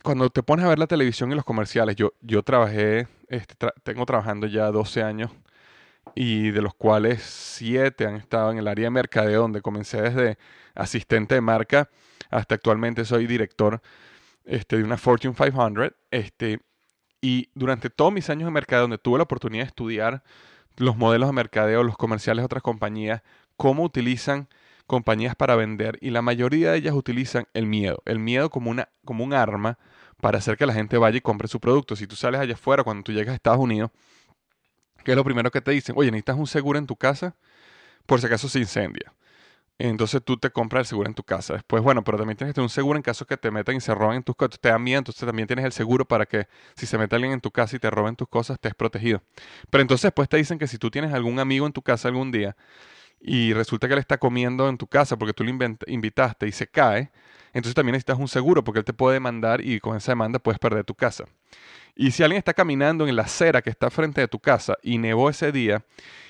cuando 0.02 0.30
te 0.30 0.42
pones 0.42 0.64
a 0.64 0.68
ver 0.68 0.78
la 0.78 0.86
televisión 0.86 1.30
y 1.32 1.34
los 1.34 1.44
comerciales, 1.44 1.96
yo, 1.96 2.12
yo 2.20 2.42
trabajé 2.42 3.08
este, 3.28 3.54
tengo 3.82 4.06
trabajando 4.06 4.46
ya 4.46 4.70
12 4.70 5.02
años 5.02 5.30
y 6.14 6.50
de 6.50 6.62
los 6.62 6.74
cuales 6.74 7.22
7 7.22 8.06
han 8.06 8.16
estado 8.16 8.50
en 8.50 8.58
el 8.58 8.68
área 8.68 8.84
de 8.84 8.90
mercadeo, 8.90 9.42
donde 9.42 9.62
comencé 9.62 10.02
desde 10.02 10.38
asistente 10.74 11.36
de 11.36 11.40
marca 11.40 11.88
hasta 12.30 12.54
actualmente 12.54 13.04
soy 13.04 13.26
director 13.26 13.80
este, 14.44 14.78
de 14.78 14.84
una 14.84 14.96
Fortune 14.96 15.34
500. 15.34 15.92
Este, 16.10 16.60
y 17.20 17.50
durante 17.54 17.90
todos 17.90 18.12
mis 18.12 18.30
años 18.30 18.46
de 18.46 18.52
mercadeo, 18.52 18.82
donde 18.82 18.98
tuve 18.98 19.18
la 19.18 19.24
oportunidad 19.24 19.64
de 19.64 19.68
estudiar 19.68 20.22
los 20.76 20.96
modelos 20.96 21.28
de 21.28 21.34
mercadeo, 21.34 21.82
los 21.82 21.96
comerciales 21.96 22.42
de 22.42 22.46
otras 22.46 22.62
compañías, 22.62 23.22
cómo 23.56 23.82
utilizan 23.82 24.48
compañías 24.90 25.36
para 25.36 25.54
vender, 25.54 25.98
y 26.00 26.10
la 26.10 26.20
mayoría 26.20 26.72
de 26.72 26.78
ellas 26.78 26.94
utilizan 26.94 27.46
el 27.54 27.64
miedo, 27.64 28.02
el 28.06 28.18
miedo 28.18 28.50
como, 28.50 28.72
una, 28.72 28.88
como 29.04 29.22
un 29.22 29.32
arma 29.32 29.78
para 30.20 30.38
hacer 30.38 30.56
que 30.56 30.66
la 30.66 30.74
gente 30.74 30.98
vaya 30.98 31.16
y 31.16 31.20
compre 31.20 31.46
su 31.46 31.60
producto. 31.60 31.94
Si 31.94 32.08
tú 32.08 32.16
sales 32.16 32.40
allá 32.40 32.54
afuera, 32.54 32.82
cuando 32.82 33.04
tú 33.04 33.12
llegas 33.12 33.32
a 33.32 33.36
Estados 33.36 33.60
Unidos, 33.60 33.92
¿qué 35.04 35.12
es 35.12 35.16
lo 35.16 35.22
primero 35.22 35.52
que 35.52 35.60
te 35.60 35.70
dicen? 35.70 35.94
Oye, 35.96 36.10
necesitas 36.10 36.36
un 36.36 36.48
seguro 36.48 36.76
en 36.76 36.88
tu 36.88 36.96
casa 36.96 37.36
por 38.04 38.18
si 38.18 38.26
acaso 38.26 38.48
se 38.48 38.58
incendia. 38.58 39.14
Entonces 39.78 40.20
tú 40.24 40.36
te 40.36 40.50
compras 40.50 40.80
el 40.80 40.86
seguro 40.86 41.08
en 41.08 41.14
tu 41.14 41.22
casa. 41.22 41.54
Después, 41.54 41.84
bueno, 41.84 42.02
pero 42.02 42.18
también 42.18 42.36
tienes 42.36 42.50
que 42.50 42.54
tener 42.56 42.64
un 42.64 42.70
seguro 42.70 42.96
en 42.96 43.02
caso 43.04 43.24
que 43.26 43.36
te 43.36 43.52
metan 43.52 43.76
y 43.76 43.80
se 43.80 43.94
roben 43.94 44.24
tus 44.24 44.34
cosas. 44.34 44.58
Te 44.58 44.70
dan 44.70 44.82
miedo, 44.82 44.98
entonces 44.98 45.24
también 45.24 45.46
tienes 45.46 45.64
el 45.64 45.72
seguro 45.72 46.04
para 46.04 46.26
que 46.26 46.48
si 46.74 46.86
se 46.86 46.98
mete 46.98 47.14
alguien 47.14 47.32
en 47.32 47.40
tu 47.40 47.52
casa 47.52 47.76
y 47.76 47.78
te 47.78 47.88
roben 47.90 48.16
tus 48.16 48.28
cosas, 48.28 48.56
estés 48.56 48.74
protegido. 48.74 49.22
Pero 49.70 49.82
entonces 49.82 50.02
después 50.02 50.28
te 50.28 50.36
dicen 50.36 50.58
que 50.58 50.66
si 50.66 50.78
tú 50.78 50.90
tienes 50.90 51.14
algún 51.14 51.38
amigo 51.38 51.64
en 51.64 51.72
tu 51.72 51.80
casa 51.80 52.08
algún 52.08 52.32
día 52.32 52.56
y 53.20 53.52
resulta 53.52 53.86
que 53.86 53.94
él 53.94 54.00
está 54.00 54.18
comiendo 54.18 54.68
en 54.68 54.78
tu 54.78 54.86
casa 54.86 55.16
porque 55.18 55.34
tú 55.34 55.44
lo 55.44 55.50
invitaste 55.86 56.48
y 56.48 56.52
se 56.52 56.66
cae, 56.66 57.10
entonces 57.52 57.74
también 57.74 57.92
necesitas 57.92 58.18
un 58.18 58.28
seguro 58.28 58.64
porque 58.64 58.78
él 58.78 58.84
te 58.84 58.92
puede 58.92 59.14
demandar 59.14 59.60
y 59.60 59.80
con 59.80 59.96
esa 59.96 60.12
demanda 60.12 60.38
puedes 60.38 60.58
perder 60.58 60.84
tu 60.84 60.94
casa. 60.94 61.24
Y 61.94 62.12
si 62.12 62.22
alguien 62.22 62.38
está 62.38 62.54
caminando 62.54 63.06
en 63.06 63.16
la 63.16 63.22
acera 63.22 63.62
que 63.62 63.70
está 63.70 63.90
frente 63.90 64.20
de 64.20 64.28
tu 64.28 64.38
casa 64.38 64.76
y 64.82 64.98
nevó 64.98 65.28
ese 65.28 65.52
día 65.52 65.84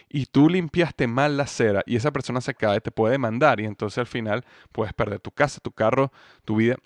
y 0.09 0.27
tú 0.27 0.49
limpiaste 0.49 1.07
mal 1.07 1.37
la 1.37 1.45
acera 1.45 1.83
y 1.87 1.95
esa 1.95 2.11
persona 2.11 2.41
se 2.41 2.55
cae, 2.55 2.81
te 2.81 2.91
puede 2.91 3.13
demandar 3.13 3.61
y 3.61 3.67
entonces 3.67 3.99
al 3.99 4.07
final 4.07 4.45
puedes 4.73 4.93
perder 4.93 5.21
tu 5.21 5.31
casa, 5.31 5.61
tu 5.61 5.71
carro, 5.71 6.11
tu 6.45 6.57
vida. 6.57 6.77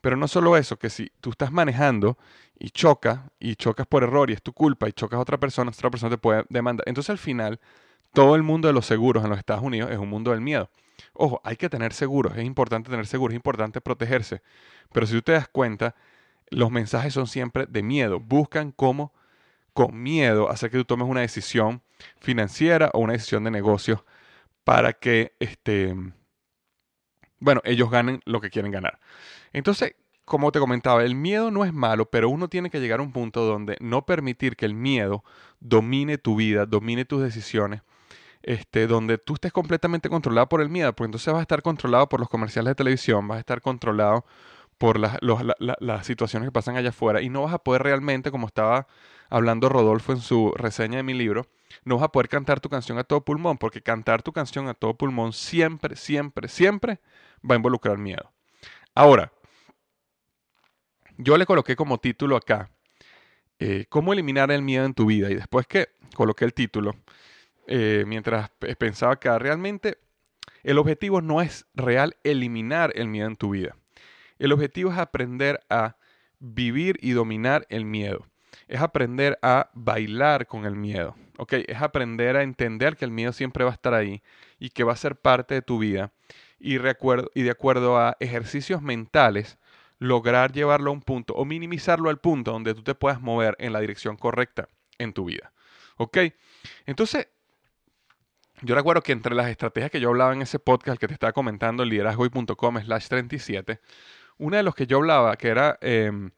Pero 0.00 0.16
no 0.16 0.26
solo 0.26 0.56
eso, 0.56 0.78
que 0.78 0.90
si 0.90 1.12
tú 1.20 1.30
estás 1.30 1.52
manejando 1.52 2.18
y 2.58 2.70
chocas 2.70 3.20
y 3.38 3.54
chocas 3.54 3.86
por 3.86 4.02
error 4.02 4.30
y 4.30 4.32
es 4.32 4.42
tu 4.42 4.52
culpa 4.52 4.88
y 4.88 4.92
chocas 4.92 5.18
a 5.18 5.20
otra 5.20 5.38
persona, 5.38 5.70
otra 5.70 5.90
persona 5.90 6.10
te 6.10 6.18
puede 6.18 6.44
demandar. 6.48 6.84
Entonces 6.88 7.10
al 7.10 7.18
final 7.18 7.60
todo 8.12 8.36
el 8.36 8.42
mundo 8.42 8.68
de 8.68 8.74
los 8.74 8.86
seguros 8.86 9.24
en 9.24 9.30
los 9.30 9.38
Estados 9.38 9.62
Unidos 9.62 9.90
es 9.90 9.98
un 9.98 10.08
mundo 10.08 10.30
del 10.32 10.40
miedo. 10.40 10.70
Ojo, 11.14 11.40
hay 11.44 11.56
que 11.56 11.68
tener 11.68 11.92
seguros, 11.92 12.36
es 12.36 12.44
importante 12.44 12.90
tener 12.90 13.06
seguros, 13.06 13.34
es 13.34 13.36
importante 13.36 13.80
protegerse. 13.80 14.42
Pero 14.92 15.06
si 15.06 15.14
tú 15.14 15.22
te 15.22 15.32
das 15.32 15.48
cuenta, 15.48 15.94
los 16.50 16.70
mensajes 16.70 17.14
son 17.14 17.26
siempre 17.26 17.66
de 17.66 17.82
miedo. 17.82 18.20
Buscan 18.20 18.72
cómo, 18.72 19.12
con 19.72 20.02
miedo, 20.02 20.50
hacer 20.50 20.70
que 20.70 20.78
tú 20.78 20.84
tomes 20.84 21.08
una 21.08 21.22
decisión 21.22 21.82
financiera 22.20 22.90
o 22.94 23.00
una 23.00 23.14
decisión 23.14 23.44
de 23.44 23.50
negocio 23.50 24.04
para 24.64 24.92
que, 24.92 25.34
este, 25.40 25.94
bueno, 27.38 27.60
ellos 27.64 27.90
ganen 27.90 28.20
lo 28.24 28.40
que 28.40 28.50
quieren 28.50 28.72
ganar. 28.72 29.00
Entonces, 29.52 29.96
como 30.24 30.52
te 30.52 30.60
comentaba, 30.60 31.02
el 31.04 31.14
miedo 31.14 31.50
no 31.50 31.64
es 31.64 31.72
malo, 31.72 32.10
pero 32.10 32.28
uno 32.30 32.48
tiene 32.48 32.70
que 32.70 32.80
llegar 32.80 33.00
a 33.00 33.02
un 33.02 33.12
punto 33.12 33.44
donde 33.44 33.76
no 33.80 34.06
permitir 34.06 34.56
que 34.56 34.66
el 34.66 34.74
miedo 34.74 35.24
domine 35.60 36.18
tu 36.18 36.36
vida, 36.36 36.66
domine 36.66 37.04
tus 37.04 37.22
decisiones 37.22 37.82
este, 38.42 38.86
donde 38.86 39.18
tú 39.18 39.34
estés 39.34 39.52
completamente 39.52 40.08
controlado 40.08 40.48
por 40.48 40.60
el 40.60 40.68
miedo, 40.68 40.92
porque 40.92 41.08
entonces 41.08 41.32
vas 41.32 41.40
a 41.40 41.42
estar 41.42 41.62
controlado 41.62 42.08
por 42.08 42.20
los 42.20 42.28
comerciales 42.28 42.70
de 42.70 42.74
televisión, 42.74 43.26
vas 43.28 43.36
a 43.36 43.40
estar 43.40 43.60
controlado 43.60 44.24
por 44.78 44.98
las, 44.98 46.06
situaciones 46.06 46.48
que 46.48 46.52
pasan 46.52 46.76
allá 46.76 46.88
afuera 46.88 47.22
y 47.22 47.28
no 47.28 47.42
vas 47.42 47.54
a 47.54 47.58
poder 47.58 47.84
realmente, 47.84 48.32
como 48.32 48.48
estaba 48.48 48.88
hablando 49.30 49.68
Rodolfo 49.68 50.12
en 50.12 50.20
su 50.20 50.52
reseña 50.56 50.96
de 50.96 51.02
mi 51.04 51.14
libro, 51.14 51.46
no 51.84 51.96
vas 51.96 52.04
a 52.04 52.08
poder 52.08 52.28
cantar 52.28 52.60
tu 52.60 52.68
canción 52.68 52.98
a 52.98 53.04
todo 53.04 53.24
pulmón, 53.24 53.58
porque 53.58 53.80
cantar 53.80 54.22
tu 54.22 54.32
canción 54.32 54.68
a 54.68 54.74
todo 54.74 54.94
pulmón 54.94 55.32
siempre, 55.32 55.94
siempre, 55.94 56.48
siempre 56.48 57.00
va 57.48 57.54
a 57.54 57.56
involucrar 57.56 57.96
miedo. 57.96 58.32
Ahora, 58.94 59.32
yo 61.16 61.36
le 61.36 61.46
coloqué 61.46 61.76
como 61.76 61.98
título 61.98 62.36
acá, 62.36 62.68
eh, 63.60 63.86
¿cómo 63.88 64.12
eliminar 64.12 64.50
el 64.50 64.62
miedo 64.62 64.84
en 64.84 64.94
tu 64.94 65.06
vida? 65.06 65.30
Y 65.30 65.36
después 65.36 65.66
que 65.68 65.90
coloqué 66.16 66.44
el 66.44 66.54
título, 66.54 66.96
eh, 67.74 68.04
mientras 68.06 68.50
pensaba 68.76 69.18
que 69.18 69.30
realmente 69.38 69.96
el 70.62 70.76
objetivo 70.76 71.22
no 71.22 71.40
es 71.40 71.64
real 71.72 72.18
eliminar 72.22 72.92
el 72.96 73.08
miedo 73.08 73.26
en 73.26 73.36
tu 73.36 73.48
vida. 73.48 73.74
El 74.38 74.52
objetivo 74.52 74.92
es 74.92 74.98
aprender 74.98 75.58
a 75.70 75.96
vivir 76.38 76.98
y 77.00 77.12
dominar 77.12 77.66
el 77.70 77.86
miedo. 77.86 78.26
Es 78.68 78.82
aprender 78.82 79.38
a 79.40 79.70
bailar 79.72 80.46
con 80.46 80.66
el 80.66 80.76
miedo. 80.76 81.16
¿ok? 81.38 81.54
Es 81.66 81.80
aprender 81.80 82.36
a 82.36 82.42
entender 82.42 82.94
que 82.94 83.06
el 83.06 83.10
miedo 83.10 83.32
siempre 83.32 83.64
va 83.64 83.70
a 83.70 83.74
estar 83.74 83.94
ahí 83.94 84.22
y 84.58 84.68
que 84.68 84.84
va 84.84 84.92
a 84.92 84.96
ser 84.96 85.16
parte 85.16 85.54
de 85.54 85.62
tu 85.62 85.78
vida. 85.78 86.12
Y, 86.60 86.74
y 86.76 87.42
de 87.42 87.50
acuerdo 87.50 87.96
a 87.96 88.18
ejercicios 88.20 88.82
mentales, 88.82 89.56
lograr 89.98 90.52
llevarlo 90.52 90.90
a 90.90 90.92
un 90.92 91.00
punto 91.00 91.32
o 91.32 91.46
minimizarlo 91.46 92.10
al 92.10 92.20
punto 92.20 92.52
donde 92.52 92.74
tú 92.74 92.82
te 92.82 92.94
puedas 92.94 93.22
mover 93.22 93.56
en 93.58 93.72
la 93.72 93.80
dirección 93.80 94.18
correcta 94.18 94.68
en 94.98 95.14
tu 95.14 95.24
vida. 95.24 95.52
Entonces, 96.86 97.28
yo 98.62 98.76
recuerdo 98.76 99.02
que 99.02 99.12
entre 99.12 99.34
las 99.34 99.48
estrategias 99.48 99.90
que 99.90 100.00
yo 100.00 100.08
hablaba 100.08 100.32
en 100.32 100.42
ese 100.42 100.60
podcast, 100.60 101.00
que 101.00 101.08
te 101.08 101.14
estaba 101.14 101.32
comentando, 101.32 101.84
liderazgoy.com 101.84 102.80
slash 102.80 103.08
37, 103.08 103.80
una 104.38 104.58
de 104.58 104.62
los 104.62 104.74
que 104.74 104.86
yo 104.86 104.98
hablaba, 104.98 105.36
que 105.36 105.48
era 105.48 105.78
em, 105.80 106.30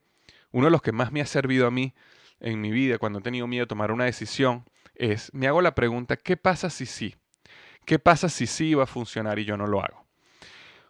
uno 0.51 0.67
de 0.67 0.71
los 0.71 0.81
que 0.81 0.93
más 0.93 1.13
me 1.13 1.21
ha 1.21 1.27
servido 1.27 1.67
a 1.67 1.71
mí 1.71 1.95
en 2.41 2.61
mi 2.61 2.71
vida 2.71 2.99
cuando 2.99 3.19
he 3.19 3.23
tenido 3.23 3.47
miedo 3.47 3.65
de 3.65 3.69
tomar 3.69 3.93
una 3.93 4.05
decisión, 4.05 4.65
es, 4.95 5.33
me 5.35 5.47
hago 5.49 5.61
la 5.61 5.75
pregunta, 5.75 6.17
¿qué 6.17 6.37
pasa 6.37 6.71
si 6.71 6.87
sí? 6.87 7.15
¿Qué 7.85 7.99
pasa 7.99 8.31
si 8.31 8.47
sí 8.47 8.73
va 8.73 8.85
a 8.85 8.87
funcionar 8.87 9.39
y 9.39 9.45
yo 9.45 9.59
no 9.59 9.67
lo 9.67 9.83
hago? 9.83 10.07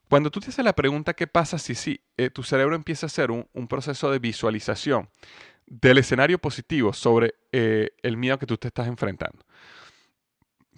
Cuando 0.08 0.30
tú 0.30 0.38
te 0.38 0.50
haces 0.50 0.64
la 0.64 0.74
pregunta, 0.74 1.14
¿qué 1.14 1.26
pasa 1.26 1.58
si 1.58 1.74
sí? 1.74 2.00
Eh, 2.16 2.30
tu 2.30 2.44
cerebro 2.44 2.76
empieza 2.76 3.06
a 3.06 3.08
hacer 3.08 3.32
un, 3.32 3.66
proceso 3.68 4.12
de 4.12 4.20
visualización 4.20 5.08
del 5.66 5.98
escenario 5.98 6.38
positivo 6.38 6.92
sobre 6.92 7.34
eh, 7.50 7.90
el 8.02 8.16
miedo 8.16 8.38
que 8.38 8.46
tú 8.46 8.56
te 8.56 8.68
estás 8.68 8.86
enfrentando 8.86 9.44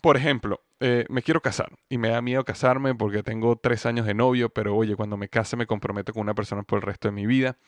por 0.06 0.16
ejemplo, 0.16 0.62
eh, 0.78 1.04
me 1.08 1.20
quiero 1.20 1.42
casar 1.42 1.72
y 1.88 1.98
me 1.98 2.10
da 2.10 2.22
miedo 2.22 2.44
casarme 2.44 2.94
porque 2.94 3.24
tengo 3.24 3.56
tres 3.56 3.86
años 3.86 4.06
de 4.06 4.14
novio, 4.14 4.50
pero 4.50 4.76
oye, 4.76 4.94
cuando 4.94 5.16
me 5.16 5.28
case 5.28 5.56
me 5.56 5.66
comprometo 5.66 6.12
con 6.12 6.20
una 6.20 6.32
persona 6.32 6.62
por 6.62 6.76
el 6.76 6.82
resto 6.82 7.08
de 7.08 7.12
mi 7.12 7.26
vida. 7.26 7.58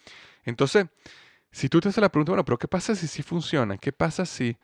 Entonces, 0.44 0.86
si 1.50 1.68
tú 1.68 1.80
te 1.80 1.88
haces 1.88 2.00
la 2.00 2.10
pregunta, 2.12 2.30
bueno, 2.30 2.44
pero 2.44 2.56
¿qué 2.56 2.68
pasa 2.68 2.94
si 2.94 3.08
sí 3.08 3.24
funciona? 3.24 3.76
¿Qué 3.76 3.90
pasa 3.90 4.24
si 4.24 4.56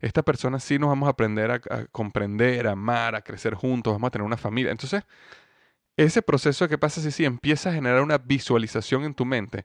esta 0.00 0.22
persona 0.22 0.60
sí 0.60 0.78
nos 0.78 0.90
vamos 0.90 1.06
a 1.06 1.12
aprender 1.12 1.50
a, 1.52 1.86
comprender, 1.86 2.66
a 2.66 2.72
amar, 2.72 3.14
a 3.14 3.22
crecer 3.22 3.54
juntos, 3.54 3.94
vamos 3.94 4.08
a 4.08 4.10
tener 4.10 4.26
una 4.26 4.36
familia? 4.36 4.70
Entonces, 4.70 5.02
ese 5.96 6.20
proceso 6.20 6.68
que 6.68 6.76
pasa 6.76 7.00
si 7.00 7.10
sí 7.12 7.24
empieza 7.24 7.70
a 7.70 7.72
generar 7.72 8.02
una 8.02 8.18
visualización 8.18 9.04
en 9.04 9.14
tu 9.14 9.24
mente, 9.24 9.64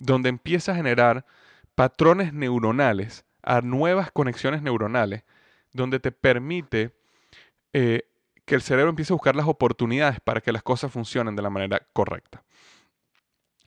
donde 0.00 0.30
empieza 0.30 0.72
a 0.72 0.74
generar 0.74 1.24
patrones 1.76 2.32
neuronales, 2.32 3.24
a 3.44 3.60
nuevas 3.60 4.10
conexiones 4.10 4.62
neuronales, 4.62 5.22
donde 5.72 6.00
te 6.00 6.12
permite 6.12 6.94
eh, 7.72 8.02
que 8.44 8.54
el 8.54 8.62
cerebro 8.62 8.90
empiece 8.90 9.12
a 9.12 9.16
buscar 9.16 9.36
las 9.36 9.46
oportunidades 9.46 10.20
para 10.20 10.40
que 10.40 10.52
las 10.52 10.62
cosas 10.62 10.90
funcionen 10.90 11.36
de 11.36 11.42
la 11.42 11.50
manera 11.50 11.86
correcta. 11.92 12.42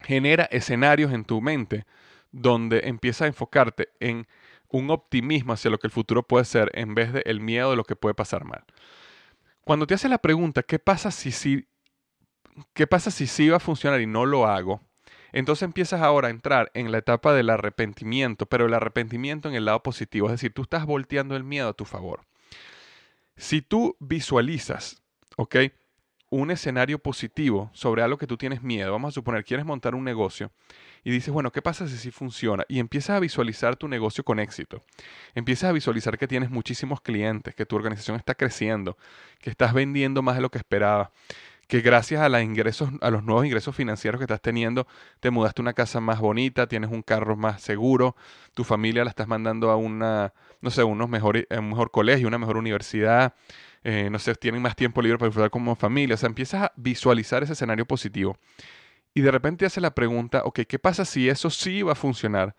Genera 0.02 0.46
escenarios 0.46 1.14
en 1.14 1.26
tu 1.26 1.42
mente 1.42 1.86
donde 2.32 2.82
empieza 2.86 3.26
a 3.26 3.28
enfocarte 3.28 3.90
en 4.00 4.28
un 4.70 4.90
optimismo 4.90 5.54
hacia 5.54 5.70
lo 5.70 5.78
que 5.78 5.88
el 5.88 5.92
futuro 5.92 6.24
puede 6.24 6.46
ser 6.46 6.72
en 6.74 6.96
vez 6.96 7.14
del 7.14 7.24
el 7.26 7.40
miedo 7.42 7.72
de 7.72 7.76
lo 7.76 7.84
que 7.84 7.96
puede 7.96 8.16
pasar 8.16 8.46
mal. 8.46 8.64
Cuando 9.64 9.86
te 9.86 9.94
haces 9.94 10.10
la 10.10 10.18
pregunta, 10.18 10.64
¿qué 10.64 10.80
pasa 10.80 11.12
si 11.12 11.32
sí, 11.32 11.68
qué 12.74 12.88
pasa 12.88 13.12
si 13.12 13.28
sí 13.28 13.50
va 13.50 13.58
a 13.58 13.60
funcionar 13.60 14.02
y 14.02 14.08
no 14.08 14.26
lo 14.26 14.48
hago? 14.48 14.82
Entonces 15.32 15.64
empiezas 15.64 16.02
ahora 16.02 16.28
a 16.28 16.32
entrar 16.32 16.72
en 16.74 16.92
la 16.92 16.98
etapa 16.98 17.34
del 17.34 17.50
arrepentimiento, 17.50 18.46
pero 18.46 18.66
el 18.66 18.74
arrepentimiento 18.74 19.50
en 19.50 19.56
el 19.56 19.66
lado 19.66 19.84
positivo, 19.84 20.28
es 20.28 20.34
decir, 20.34 20.54
tú 20.54 20.64
estás 20.64 20.86
volteando 20.86 21.36
el 21.36 21.44
miedo 21.44 21.70
a 21.70 21.74
tu 21.74 21.86
favor. 21.86 22.22
Si 23.38 23.62
tú 23.62 23.96
visualizas, 24.00 25.02
¿ok? 25.38 25.56
Un 26.30 26.52
escenario 26.52 27.00
positivo 27.00 27.70
sobre 27.74 28.04
algo 28.04 28.18
que 28.18 28.28
tú 28.28 28.38
tienes 28.38 28.62
miedo, 28.62 28.92
vamos 28.92 29.10
a 29.10 29.16
suponer, 29.16 29.44
quieres 29.44 29.66
montar 29.66 29.96
un 29.96 30.04
negocio 30.04 30.52
y 31.04 31.12
dices, 31.12 31.34
bueno, 31.34 31.52
¿qué 31.52 31.62
pasa 31.62 31.88
si 31.88 31.98
sí 31.98 32.12
funciona? 32.12 32.64
Y 32.68 32.80
empiezas 32.80 33.18
a 33.18 33.20
visualizar 33.20 33.76
tu 33.76 33.88
negocio 33.88 34.24
con 34.24 34.40
éxito. 34.40 34.84
Empiezas 35.34 35.70
a 35.70 35.74
visualizar 35.74 36.18
que 36.18 36.28
tienes 36.28 36.52
muchísimos 36.52 37.02
clientes, 37.02 37.56
que 37.56 37.66
tu 37.66 37.76
organización 37.76 38.18
está 38.18 38.36
creciendo, 38.36 38.98
que 39.40 39.50
estás 39.50 39.74
vendiendo 39.74 40.22
más 40.22 40.36
de 40.36 40.42
lo 40.42 40.52
que 40.52 40.60
esperabas, 40.60 41.10
que 41.72 41.80
gracias 41.80 42.20
a, 42.20 42.28
los 42.28 42.44
ingresos, 42.44 42.90
a 43.00 43.10
los 43.12 43.24
nuevos 43.24 43.46
ingresos 43.46 43.74
financieros 43.74 44.20
que 44.20 44.26
estás 44.26 44.42
teniendo, 44.42 44.88
te 45.22 45.32
mudaste 45.32 45.62
a 45.62 45.64
una 45.64 45.72
casa 45.72 46.02
más 46.02 46.20
bonita, 46.20 46.68
tienes 46.68 46.92
un 46.92 47.02
carro 47.02 47.38
más 47.38 47.62
seguro, 47.62 48.18
tu 48.54 48.66
familia 48.66 49.06
la 49.06 49.10
estás 49.10 49.30
mandando 49.30 49.72
a 49.72 49.78
una, 49.78 50.34
no 50.60 50.70
sé, 50.70 50.84
unos 50.84 51.08
mejor, 51.08 51.48
un 51.50 51.70
mejor 51.70 51.90
colegio, 51.90 52.28
una 52.28 52.38
mejor 52.38 52.58
universidad, 52.58 53.36
eh, 53.86 54.10
no 54.12 54.20
sé, 54.20 54.36
tienen 54.36 54.62
más 54.62 54.76
tiempo 54.76 55.02
libre 55.02 55.18
para 55.18 55.30
disfrutar 55.30 55.50
como 55.50 55.78
familia. 55.78 56.16
O 56.16 56.18
sea, 56.18 56.28
empiezas 56.28 56.64
a 56.64 56.74
visualizar 56.76 57.42
ese 57.42 57.54
escenario 57.54 57.86
positivo. 57.86 58.38
Y 59.14 59.22
de 59.22 59.32
repente 59.32 59.66
hace 59.66 59.80
la 59.80 59.96
pregunta, 59.96 60.42
ok, 60.44 60.64
¿qué 60.68 60.78
pasa 60.78 61.06
si 61.06 61.30
eso 61.30 61.50
sí 61.50 61.84
va 61.84 61.94
a 61.94 61.96
funcionar, 61.96 62.54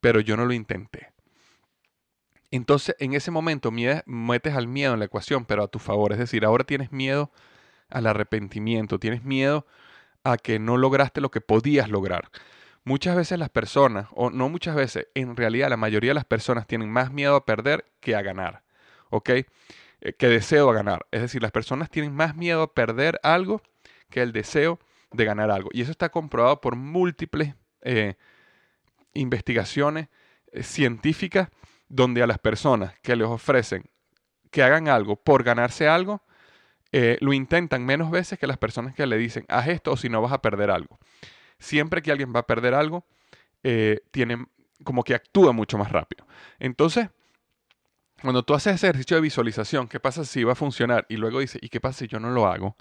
pero 0.00 0.18
yo 0.18 0.36
no 0.36 0.44
lo 0.44 0.54
intenté? 0.54 1.12
Entonces, 2.50 2.96
en 2.98 3.12
ese 3.12 3.30
momento 3.30 3.70
metes 3.70 4.56
al 4.56 4.66
miedo 4.66 4.94
en 4.94 4.98
la 4.98 5.04
ecuación, 5.04 5.44
pero 5.44 5.62
a 5.62 5.68
tu 5.68 5.78
favor. 5.78 6.10
Es 6.10 6.18
decir, 6.18 6.44
ahora 6.44 6.64
tienes 6.64 6.90
miedo 6.90 7.30
al 7.90 8.06
arrepentimiento, 8.06 8.98
tienes 8.98 9.24
miedo 9.24 9.66
a 10.24 10.36
que 10.36 10.58
no 10.58 10.76
lograste 10.76 11.20
lo 11.20 11.30
que 11.30 11.40
podías 11.40 11.88
lograr. 11.88 12.30
Muchas 12.84 13.16
veces 13.16 13.38
las 13.38 13.50
personas, 13.50 14.08
o 14.12 14.30
no 14.30 14.48
muchas 14.48 14.74
veces, 14.74 15.08
en 15.14 15.36
realidad 15.36 15.68
la 15.68 15.76
mayoría 15.76 16.10
de 16.10 16.14
las 16.14 16.24
personas 16.24 16.66
tienen 16.66 16.90
más 16.90 17.12
miedo 17.12 17.36
a 17.36 17.44
perder 17.44 17.84
que 18.00 18.16
a 18.16 18.22
ganar, 18.22 18.62
¿ok? 19.10 19.30
Eh, 20.00 20.14
que 20.18 20.28
deseo 20.28 20.70
a 20.70 20.74
ganar. 20.74 21.06
Es 21.10 21.20
decir, 21.20 21.42
las 21.42 21.52
personas 21.52 21.90
tienen 21.90 22.14
más 22.14 22.34
miedo 22.36 22.62
a 22.62 22.74
perder 22.74 23.20
algo 23.22 23.62
que 24.08 24.22
el 24.22 24.32
deseo 24.32 24.78
de 25.12 25.24
ganar 25.24 25.50
algo. 25.50 25.70
Y 25.72 25.82
eso 25.82 25.90
está 25.90 26.08
comprobado 26.08 26.60
por 26.60 26.76
múltiples 26.76 27.54
eh, 27.82 28.14
investigaciones 29.12 30.08
eh, 30.52 30.62
científicas 30.62 31.48
donde 31.88 32.22
a 32.22 32.26
las 32.26 32.38
personas 32.38 32.94
que 33.02 33.16
les 33.16 33.26
ofrecen 33.26 33.84
que 34.50 34.62
hagan 34.62 34.88
algo 34.88 35.16
por 35.16 35.44
ganarse 35.44 35.88
algo, 35.88 36.22
eh, 36.92 37.18
lo 37.20 37.32
intentan 37.32 37.84
menos 37.84 38.10
veces 38.10 38.38
que 38.38 38.46
las 38.46 38.58
personas 38.58 38.94
que 38.94 39.06
le 39.06 39.16
dicen, 39.16 39.44
haz 39.48 39.68
esto 39.68 39.92
o 39.92 39.96
si 39.96 40.08
no 40.08 40.20
vas 40.22 40.32
a 40.32 40.42
perder 40.42 40.70
algo. 40.70 40.98
Siempre 41.58 42.02
que 42.02 42.10
alguien 42.10 42.32
va 42.34 42.40
a 42.40 42.46
perder 42.46 42.74
algo, 42.74 43.06
eh, 43.62 44.00
tiene 44.10 44.46
como 44.82 45.04
que 45.04 45.14
actúa 45.14 45.52
mucho 45.52 45.78
más 45.78 45.92
rápido. 45.92 46.26
Entonces, 46.58 47.08
cuando 48.22 48.42
tú 48.42 48.54
haces 48.54 48.74
ese 48.74 48.86
ejercicio 48.86 49.16
de 49.16 49.22
visualización, 49.22 49.88
¿qué 49.88 50.00
pasa 50.00 50.24
si 50.24 50.44
va 50.44 50.52
a 50.52 50.56
funcionar? 50.56 51.06
Y 51.08 51.16
luego 51.16 51.40
dice, 51.40 51.58
¿y 51.62 51.68
qué 51.68 51.80
pasa 51.80 52.00
si 52.00 52.08
yo 52.08 52.20
no 52.20 52.30
lo 52.30 52.46
hago? 52.46 52.76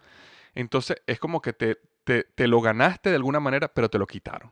Entonces 0.56 0.98
es 1.06 1.20
como 1.20 1.42
que 1.42 1.54
te, 1.54 1.78
te, 2.04 2.48
lo 2.48 2.62
ganaste 2.62 3.10
de 3.10 3.16
alguna 3.16 3.40
manera, 3.40 3.68
pero 3.74 3.90
te 3.90 4.00
lo 4.00 4.08
quitaron. 4.08 4.52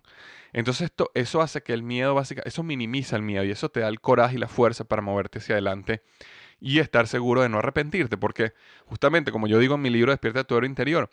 Entonces 0.54 0.86
esto, 0.86 1.12
eso 1.14 1.42
hace 1.42 1.62
que 1.62 1.74
el 1.74 1.84
miedo 1.84 2.14
básicamente, 2.16 2.50
eso 2.50 2.64
minimiza 2.64 3.16
el 3.16 3.22
miedo 3.24 3.44
y 3.44 3.52
eso 3.52 3.70
te 3.70 3.82
da 3.82 3.88
el 3.88 4.00
coraje 4.00 4.36
y 4.36 4.40
la 4.40 4.48
fuerza 4.48 4.86
para 4.86 5.02
moverte 5.02 5.40
hacia 5.40 5.56
adelante 5.56 6.04
y 6.60 6.80
estar 6.80 7.08
seguro 7.08 7.42
de 7.42 7.50
no 7.50 7.60
arrepentirte, 7.60 8.18
porque 8.18 8.54
justamente 8.86 9.32
como 9.32 9.48
yo 9.48 9.60
digo 9.60 9.76
en 9.76 9.82
mi 9.82 9.90
libro 9.90 10.12
Despierta 10.12 10.44
tu 10.44 10.56
héroe 10.56 10.68
interior, 10.68 11.10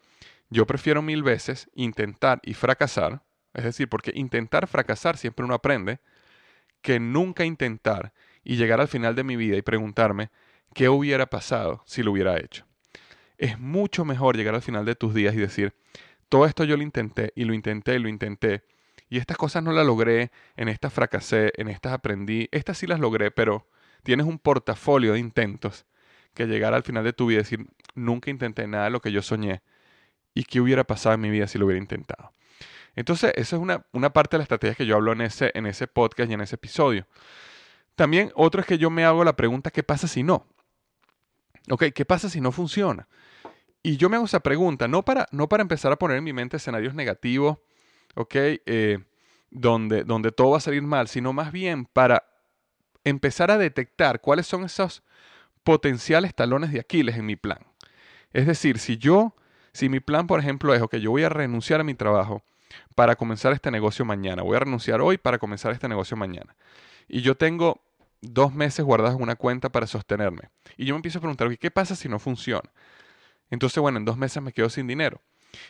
yo 0.50 0.66
prefiero 0.66 1.02
mil 1.02 1.22
veces 1.22 1.70
intentar 1.74 2.40
y 2.42 2.54
fracasar, 2.54 3.22
es 3.54 3.64
decir, 3.64 3.88
porque 3.88 4.12
intentar 4.14 4.66
fracasar 4.66 5.16
siempre 5.16 5.44
uno 5.44 5.54
aprende, 5.54 6.00
que 6.82 7.00
nunca 7.00 7.44
intentar 7.44 8.12
y 8.42 8.56
llegar 8.56 8.80
al 8.80 8.88
final 8.88 9.14
de 9.14 9.24
mi 9.24 9.36
vida 9.36 9.56
y 9.56 9.62
preguntarme 9.62 10.30
qué 10.74 10.88
hubiera 10.88 11.26
pasado 11.26 11.82
si 11.86 12.02
lo 12.02 12.12
hubiera 12.12 12.38
hecho. 12.38 12.66
Es 13.38 13.58
mucho 13.58 14.04
mejor 14.04 14.36
llegar 14.36 14.54
al 14.54 14.62
final 14.62 14.84
de 14.84 14.94
tus 14.94 15.14
días 15.14 15.34
y 15.34 15.38
decir, 15.38 15.74
todo 16.28 16.46
esto 16.46 16.64
yo 16.64 16.76
lo 16.76 16.82
intenté 16.82 17.32
y 17.34 17.44
lo 17.44 17.54
intenté 17.54 17.94
y 17.94 17.98
lo 17.98 18.08
intenté, 18.08 18.64
y 19.08 19.18
estas 19.18 19.36
cosas 19.36 19.62
no 19.62 19.72
las 19.72 19.86
logré, 19.86 20.30
en 20.56 20.68
estas 20.68 20.92
fracasé, 20.92 21.52
en 21.56 21.68
estas 21.68 21.92
aprendí, 21.92 22.48
estas 22.52 22.78
sí 22.78 22.86
las 22.86 23.00
logré, 23.00 23.30
pero 23.30 23.68
tienes 24.04 24.26
un 24.26 24.38
portafolio 24.38 25.14
de 25.14 25.18
intentos 25.18 25.86
que 26.34 26.46
llegar 26.46 26.74
al 26.74 26.82
final 26.82 27.02
de 27.02 27.12
tu 27.12 27.26
vida 27.26 27.40
y 27.40 27.42
decir, 27.42 27.66
nunca 27.94 28.30
intenté 28.30 28.66
nada 28.66 28.84
de 28.84 28.90
lo 28.90 29.00
que 29.00 29.10
yo 29.10 29.22
soñé 29.22 29.62
y 30.34 30.44
qué 30.44 30.60
hubiera 30.60 30.84
pasado 30.84 31.14
en 31.14 31.20
mi 31.20 31.30
vida 31.30 31.48
si 31.48 31.58
lo 31.58 31.66
hubiera 31.66 31.80
intentado. 31.80 32.32
Entonces, 32.96 33.32
esa 33.36 33.56
es 33.56 33.62
una, 33.62 33.86
una 33.92 34.12
parte 34.12 34.36
de 34.36 34.38
la 34.38 34.42
estrategia 34.44 34.74
que 34.74 34.86
yo 34.86 34.96
hablo 34.96 35.12
en 35.12 35.22
ese, 35.22 35.50
en 35.54 35.66
ese 35.66 35.86
podcast 35.86 36.30
y 36.30 36.34
en 36.34 36.40
ese 36.40 36.54
episodio. 36.54 37.06
También 37.96 38.30
otro 38.34 38.60
es 38.60 38.66
que 38.66 38.78
yo 38.78 38.90
me 38.90 39.04
hago 39.04 39.24
la 39.24 39.36
pregunta, 39.36 39.70
¿qué 39.70 39.82
pasa 39.82 40.06
si 40.06 40.22
no? 40.22 40.46
Ok, 41.70 41.84
¿qué 41.94 42.04
pasa 42.04 42.28
si 42.28 42.40
no 42.40 42.52
funciona? 42.52 43.08
Y 43.82 43.96
yo 43.96 44.08
me 44.08 44.16
hago 44.16 44.26
esa 44.26 44.40
pregunta, 44.40 44.88
no 44.88 45.04
para, 45.04 45.28
no 45.30 45.48
para 45.48 45.62
empezar 45.62 45.92
a 45.92 45.96
poner 45.96 46.18
en 46.18 46.24
mi 46.24 46.32
mente 46.32 46.56
escenarios 46.56 46.94
negativos, 46.94 47.58
ok, 48.14 48.34
eh, 48.34 48.98
donde, 49.50 50.04
donde 50.04 50.32
todo 50.32 50.50
va 50.50 50.58
a 50.58 50.60
salir 50.60 50.82
mal, 50.82 51.08
sino 51.08 51.32
más 51.32 51.52
bien 51.52 51.84
para 51.86 52.24
empezar 53.04 53.50
a 53.50 53.58
detectar 53.58 54.20
cuáles 54.20 54.46
son 54.46 54.64
esos 54.64 55.02
potenciales 55.62 56.34
talones 56.34 56.72
de 56.72 56.80
Aquiles 56.80 57.16
en 57.16 57.26
mi 57.26 57.36
plan. 57.36 57.58
Es 58.32 58.46
decir, 58.46 58.78
si 58.78 58.98
yo, 58.98 59.34
si 59.72 59.88
mi 59.88 60.00
plan, 60.00 60.26
por 60.26 60.40
ejemplo, 60.40 60.74
es, 60.74 60.82
que 60.90 61.00
yo 61.00 61.10
voy 61.10 61.22
a 61.22 61.28
renunciar 61.28 61.80
a 61.80 61.84
mi 61.84 61.94
trabajo 61.94 62.42
para 62.94 63.16
comenzar 63.16 63.52
este 63.52 63.70
negocio 63.70 64.04
mañana, 64.04 64.42
voy 64.42 64.56
a 64.56 64.60
renunciar 64.60 65.00
hoy 65.00 65.18
para 65.18 65.38
comenzar 65.38 65.72
este 65.72 65.88
negocio 65.88 66.16
mañana, 66.16 66.56
y 67.08 67.20
yo 67.20 67.36
tengo 67.36 67.80
dos 68.20 68.54
meses 68.54 68.84
guardados 68.84 69.16
en 69.16 69.22
una 69.22 69.36
cuenta 69.36 69.70
para 69.70 69.86
sostenerme, 69.86 70.50
y 70.76 70.86
yo 70.86 70.94
me 70.94 70.98
empiezo 70.98 71.18
a 71.18 71.20
preguntar, 71.20 71.56
¿qué 71.58 71.70
pasa 71.70 71.94
si 71.94 72.08
no 72.08 72.18
funciona? 72.18 72.70
Entonces, 73.50 73.80
bueno, 73.80 73.98
en 73.98 74.04
dos 74.04 74.16
meses 74.16 74.42
me 74.42 74.52
quedo 74.52 74.68
sin 74.68 74.86
dinero. 74.86 75.20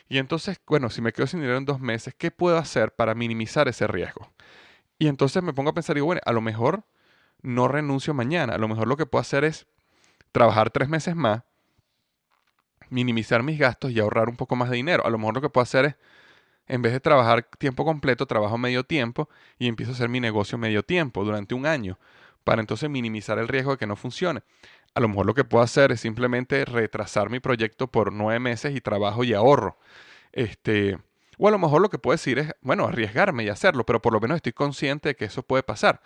Y 0.09 0.17
entonces, 0.17 0.59
bueno, 0.65 0.89
si 0.89 1.01
me 1.01 1.13
quedo 1.13 1.27
sin 1.27 1.41
dinero 1.41 1.57
en 1.57 1.65
dos 1.65 1.79
meses, 1.79 2.15
¿qué 2.17 2.31
puedo 2.31 2.57
hacer 2.57 2.95
para 2.95 3.13
minimizar 3.13 3.67
ese 3.67 3.85
riesgo? 3.85 4.31
Y 4.97 5.07
entonces 5.07 5.43
me 5.43 5.53
pongo 5.53 5.69
a 5.69 5.73
pensar, 5.73 5.95
digo, 5.95 6.07
bueno, 6.07 6.21
a 6.25 6.31
lo 6.31 6.41
mejor 6.41 6.83
no 7.45 7.67
renuncio 7.67 8.13
mañana. 8.13 8.55
A 8.55 8.57
lo 8.57 8.67
mejor 8.67 8.87
lo 8.87 8.97
que 8.97 9.05
puedo 9.05 9.21
hacer 9.21 9.43
es 9.43 9.67
trabajar 10.31 10.71
tres 10.71 10.89
meses 10.89 11.15
más, 11.15 11.43
minimizar 12.89 13.43
mis 13.43 13.57
gastos 13.57 13.91
y 13.91 13.99
ahorrar 13.99 14.29
un 14.29 14.35
poco 14.35 14.55
más 14.55 14.69
de 14.69 14.77
dinero. 14.77 15.05
A 15.05 15.09
lo 15.09 15.17
mejor 15.17 15.35
lo 15.35 15.41
que 15.41 15.49
puedo 15.49 15.63
hacer 15.63 15.85
es, 15.85 15.95
en 16.67 16.81
vez 16.81 16.91
de 16.91 16.99
trabajar 16.99 17.47
tiempo 17.57 17.85
completo, 17.85 18.25
trabajo 18.25 18.57
medio 18.57 18.83
tiempo 18.83 19.29
y 19.59 19.67
empiezo 19.67 19.91
a 19.91 19.95
hacer 19.95 20.09
mi 20.09 20.19
negocio 20.19 20.57
medio 20.57 20.83
tiempo 20.83 21.23
durante 21.23 21.53
un 21.53 21.65
año, 21.65 21.99
para 22.43 22.61
entonces 22.61 22.89
minimizar 22.89 23.37
el 23.37 23.47
riesgo 23.47 23.71
de 23.71 23.77
que 23.77 23.87
no 23.87 23.95
funcione. 23.95 24.41
A 24.95 24.99
lo 24.99 25.07
mejor 25.07 25.25
lo 25.25 25.33
que 25.33 25.43
puedo 25.43 25.63
hacer 25.63 25.91
es 25.91 26.01
simplemente 26.01 26.63
retrasar 26.65 27.29
mi 27.29 27.39
proyecto 27.39 27.87
por 27.87 28.11
nueve 28.11 28.39
meses 28.39 28.75
y 28.75 28.81
trabajo 28.81 29.23
y 29.23 29.33
ahorro. 29.33 29.77
Este, 30.31 30.97
o 31.37 31.47
a 31.47 31.51
lo 31.51 31.59
mejor 31.59 31.81
lo 31.81 31.89
que 31.89 31.99
puedo 31.99 32.13
decir 32.13 32.39
es, 32.39 32.53
bueno, 32.61 32.87
arriesgarme 32.87 33.43
y 33.43 33.49
hacerlo, 33.49 33.85
pero 33.85 34.01
por 34.01 34.13
lo 34.13 34.19
menos 34.19 34.37
estoy 34.37 34.53
consciente 34.53 35.09
de 35.09 35.15
que 35.15 35.25
eso 35.25 35.43
puede 35.43 35.63
pasar. 35.63 36.01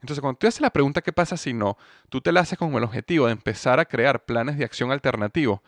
Entonces, 0.00 0.20
cuando 0.20 0.38
tú 0.38 0.46
haces 0.46 0.60
la 0.60 0.70
pregunta 0.70 1.02
¿qué 1.02 1.12
pasa 1.12 1.36
si 1.36 1.52
no? 1.52 1.76
Tú 2.08 2.20
te 2.20 2.32
la 2.32 2.40
haces 2.40 2.58
con 2.58 2.72
el 2.74 2.84
objetivo 2.84 3.26
de 3.26 3.32
empezar 3.32 3.80
a 3.80 3.84
crear 3.84 4.24
planes 4.24 4.56
de 4.56 4.64
acción 4.64 4.92
alternativos 4.92 5.60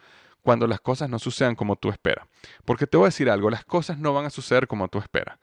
cuando 0.43 0.67
las 0.67 0.81
cosas 0.81 1.11
no 1.11 1.19
sucedan 1.19 1.55
como 1.55 1.77
tú 1.77 1.91
esperas. 1.91 2.27
Porque 2.65 2.87
te 2.87 2.97
voy 2.97 3.05
a 3.05 3.09
decir 3.09 3.31
algo, 3.31 3.51
las 3.51 3.65
cosas 3.65 3.99
no 3.99 4.15
van 4.15 4.27
a 4.27 4.31
suceder 4.31 4.67
como 4.67 4.89
tú 4.89 4.99
esperas. 4.99 5.39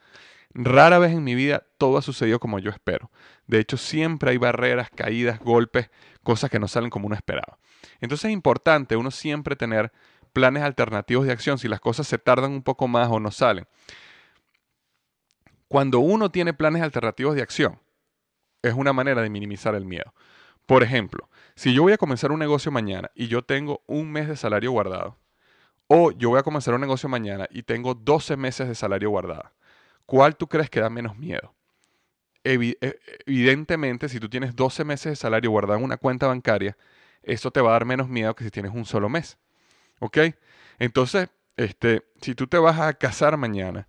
Rara 0.54 0.98
vez 0.98 1.12
en 1.12 1.24
mi 1.24 1.36
vida 1.36 1.68
todo 1.78 1.98
ha 1.98 2.02
sucedido 2.02 2.40
como 2.40 2.60
yo 2.60 2.72
espero. 2.72 3.12
De 3.46 3.60
hecho, 3.60 3.78
siempre 3.78 4.32
hay 4.32 4.38
barreras, 4.38 4.90
caídas, 4.90 5.40
golpes, 5.40 5.90
cosas 6.24 6.50
que 6.50 6.60
no 6.60 6.68
salen 6.68 6.90
como 6.90 7.08
uno 7.08 7.16
esperaba. 7.16 7.60
Entonces 8.00 8.26
es 8.26 8.32
importante 8.32 8.96
uno 8.96 9.12
siempre 9.12 9.56
tener 9.56 9.92
planes 10.34 10.64
alternativos 10.64 11.26
de 11.26 11.32
acción 11.32 11.58
si 11.58 11.68
las 11.68 11.80
cosas 11.80 12.08
se 12.08 12.18
tardan 12.18 12.52
un 12.52 12.64
poco 12.64 12.88
más 12.88 13.10
o 13.10 13.20
no 13.20 13.32
salen. 13.32 13.68
Cuando 15.68 16.00
uno 16.00 16.32
tiene 16.32 16.54
planes 16.54 16.82
alternativos 16.82 17.36
de 17.36 17.42
acción, 17.42 17.80
es 18.62 18.74
una 18.74 18.94
manera 18.94 19.22
de 19.22 19.30
minimizar 19.30 19.76
el 19.76 19.86
miedo. 19.86 20.14
Por 20.66 20.84
ejemplo, 20.84 21.30
si 21.56 21.74
yo 21.74 21.84
voy 21.84 21.94
a 21.94 21.98
comenzar 21.98 22.32
un 22.32 22.40
negocio 22.40 22.72
mañana 22.72 23.12
y 23.16 23.28
yo 23.28 23.44
tengo 23.44 23.84
un 23.88 24.12
mes 24.12 24.28
de 24.28 24.38
salario 24.38 24.72
guardado, 24.72 25.18
O 25.88 26.12
yo 26.12 26.30
voy 26.30 26.40
a 26.40 26.44
comenzar 26.44 26.74
un 26.74 26.82
negocio 26.82 27.10
mañana 27.10 27.48
y 27.52 27.64
tengo 27.64 27.94
12 27.96 28.38
meses 28.38 28.68
de 28.68 28.76
salario 28.76 29.10
guardada. 29.10 29.54
¿Cuál 30.06 30.36
tú 30.38 30.48
crees 30.48 30.70
que 30.70 30.82
da 30.82 30.90
menos 30.90 31.18
miedo? 31.18 31.54
Eh, 32.44 32.78
evidentemente, 33.26 34.10
si 34.10 34.20
tú 34.20 34.30
tienes 34.30 34.56
12 34.56 34.84
meses 34.86 35.12
de 35.12 35.16
salario 35.18 35.52
guardado 35.52 35.80
en 35.80 35.86
una 35.86 35.98
cuenta 35.98 36.28
bancaria, 36.28 36.78
eso 37.24 37.52
te 37.52 37.62
va 37.62 37.70
a 37.72 37.74
dar 37.74 37.86
menos 37.86 38.10
miedo 38.10 38.36
que 38.36 38.44
si 38.46 38.52
tienes 38.52 38.74
un 38.74 38.86
solo 38.86 39.10
mes. 39.10 39.38
¿Ok? 40.00 40.20
Entonces, 40.80 41.30
este, 41.58 42.04
si 42.22 42.36
tú 42.36 42.48
te 42.48 42.58
vas 42.58 42.80
a 42.80 42.94
casar 42.94 43.38
mañana 43.38 43.88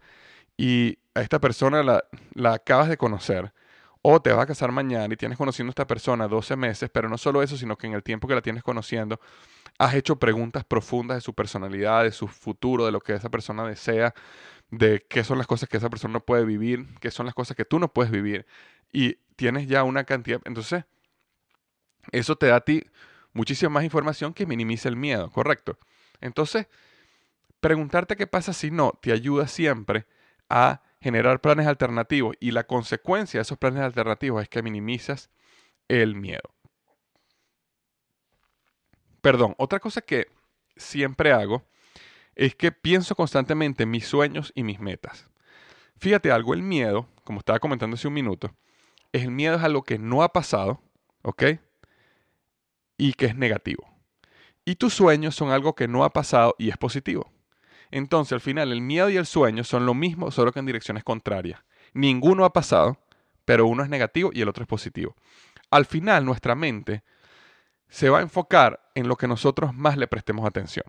y 0.57 0.99
a 1.15 1.23
esta 1.23 1.41
persona 1.41 1.83
la, 1.83 2.05
la 2.35 2.55
acabas 2.55 2.89
de 2.89 2.97
conocer, 2.99 3.53
o 4.03 4.21
te 4.21 4.31
vas 4.33 4.43
a 4.43 4.47
casar 4.47 4.73
mañana 4.73 5.13
y 5.13 5.17
tienes 5.17 5.39
conociendo 5.39 5.71
a 5.71 5.73
esta 5.73 5.87
persona 5.87 6.29
12 6.29 6.57
meses, 6.57 6.91
pero 6.91 7.09
no 7.09 7.19
solo 7.19 7.43
eso, 7.43 7.57
sino 7.57 7.77
que 7.77 7.87
en 7.87 7.95
el 7.95 8.03
tiempo 8.03 8.29
que 8.29 8.35
la 8.35 8.43
tienes 8.43 8.63
conociendo, 8.63 9.21
has 9.79 9.95
hecho 9.95 10.17
preguntas 10.17 10.65
profundas 10.65 11.17
de 11.17 11.21
su 11.21 11.35
personalidad, 11.35 12.05
de 12.05 12.13
su 12.13 12.29
futuro, 12.29 12.87
de 12.87 12.93
lo 12.93 13.01
que 13.01 13.15
esa 13.15 13.31
persona 13.31 13.67
desea, 13.67 14.15
de 14.71 15.05
qué 15.09 15.25
son 15.25 15.39
las 15.39 15.47
cosas 15.47 15.69
que 15.69 15.77
esa 15.77 15.91
persona 15.91 16.15
no 16.15 16.21
puede 16.21 16.45
vivir, 16.45 16.87
qué 17.01 17.11
son 17.11 17.27
las 17.27 17.35
cosas 17.35 17.57
que 17.57 17.65
tú 17.65 17.79
no 17.79 17.93
puedes 17.93 18.11
vivir. 18.13 18.47
Y 18.93 19.19
tienes 19.37 19.69
ya 19.69 19.85
una 19.85 20.05
cantidad. 20.05 20.41
Entonces, 20.45 20.85
eso 22.13 22.37
te 22.37 22.47
da 22.47 22.57
a 22.57 22.61
ti 22.61 22.85
muchísima 23.33 23.71
más 23.71 23.85
información 23.85 24.35
que 24.35 24.47
minimiza 24.47 24.89
el 24.89 24.97
miedo, 24.97 25.31
¿correcto? 25.31 25.79
Entonces, 26.21 26.67
preguntarte 27.61 28.17
qué 28.17 28.27
pasa 28.27 28.53
si 28.53 28.71
no 28.71 28.99
te 29.01 29.13
ayuda 29.13 29.47
siempre 29.47 30.07
a 30.49 30.83
generar 31.01 31.41
planes 31.41 31.67
alternativos 31.67 32.37
y 32.41 32.51
la 32.51 32.65
consecuencia 32.65 33.39
de 33.39 33.43
esos 33.43 33.59
planes 33.59 33.83
alternativos 33.83 34.43
es 34.43 34.49
que 34.49 34.63
minimizas 34.63 35.31
el 35.89 36.17
miedo. 36.17 36.55
Perdón, 39.21 39.55
otra 39.59 39.81
cosa 39.81 40.01
que 40.01 40.27
siempre 40.77 41.33
hago 41.33 41.65
es 42.35 42.55
que 42.55 42.73
pienso 42.73 43.15
constantemente 43.15 43.83
en 43.83 43.91
mis 43.91 44.07
sueños 44.07 44.53
y 44.55 44.63
mis 44.63 44.81
metas. 44.81 45.29
Fíjate 45.97 46.31
algo, 46.31 46.55
el 46.55 46.63
miedo, 46.63 47.09
como 47.25 47.41
estaba 47.41 47.59
comentando 47.59 47.95
hace 47.95 48.07
un 48.07 48.15
minuto, 48.15 48.55
es 49.13 49.25
el 49.25 49.33
miedo 49.33 49.57
es 49.57 49.63
algo 49.63 49.83
que 49.83 49.99
no 49.99 50.23
ha 50.23 50.33
pasado, 50.33 50.81
¿ok? 51.23 51.45
Y 52.97 53.15
que 53.15 53.27
es 53.27 53.37
negativo. 53.37 53.89
Y 54.65 54.77
tus 54.77 54.95
sueños 54.95 55.35
son 55.35 55.51
algo 55.51 55.75
que 55.75 55.89
no 55.89 56.05
ha 56.05 56.13
pasado 56.13 56.55
y 56.59 56.69
es 56.69 56.77
positivo. 56.77 57.33
Entonces, 57.91 58.33
al 58.33 58.41
final, 58.41 58.73
el 58.73 58.81
miedo 58.81 59.09
y 59.11 59.17
el 59.17 59.27
sueño 59.27 59.65
son 59.65 59.87
lo 59.87 59.95
mismo, 59.95 60.31
solo 60.31 60.53
que 60.53 60.59
en 60.59 60.67
direcciones 60.67 61.05
contrarias. 61.05 61.61
Ninguno 61.95 62.45
ha 62.45 62.53
pasado, 62.53 62.99
pero 63.45 63.67
uno 63.67 63.83
es 63.83 63.89
negativo 63.89 64.31
y 64.33 64.43
el 64.43 64.49
otro 64.49 64.63
es 64.63 64.69
positivo. 64.69 65.17
Al 65.71 65.87
final, 65.87 66.25
nuestra 66.25 66.55
mente 66.55 67.03
se 67.89 68.11
va 68.11 68.19
a 68.19 68.23
enfocar 68.23 68.81
en 68.95 69.09
lo 69.09 69.17
que 69.17 69.29
nosotros 69.29 69.75
más 69.75 69.97
le 69.97 70.07
prestemos 70.07 70.47
atención. 70.47 70.85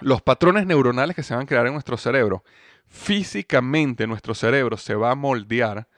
Los 0.00 0.22
patrones 0.22 0.66
neuronales 0.66 1.16
que 1.16 1.22
se 1.22 1.34
van 1.34 1.42
a 1.42 1.46
crear 1.46 1.66
en 1.66 1.74
nuestro 1.74 1.96
cerebro, 1.96 2.44
físicamente 2.86 4.06
nuestro 4.06 4.34
cerebro 4.34 4.76
se 4.76 4.94
va 4.94 5.10
a 5.10 5.16
moldear, 5.16 5.88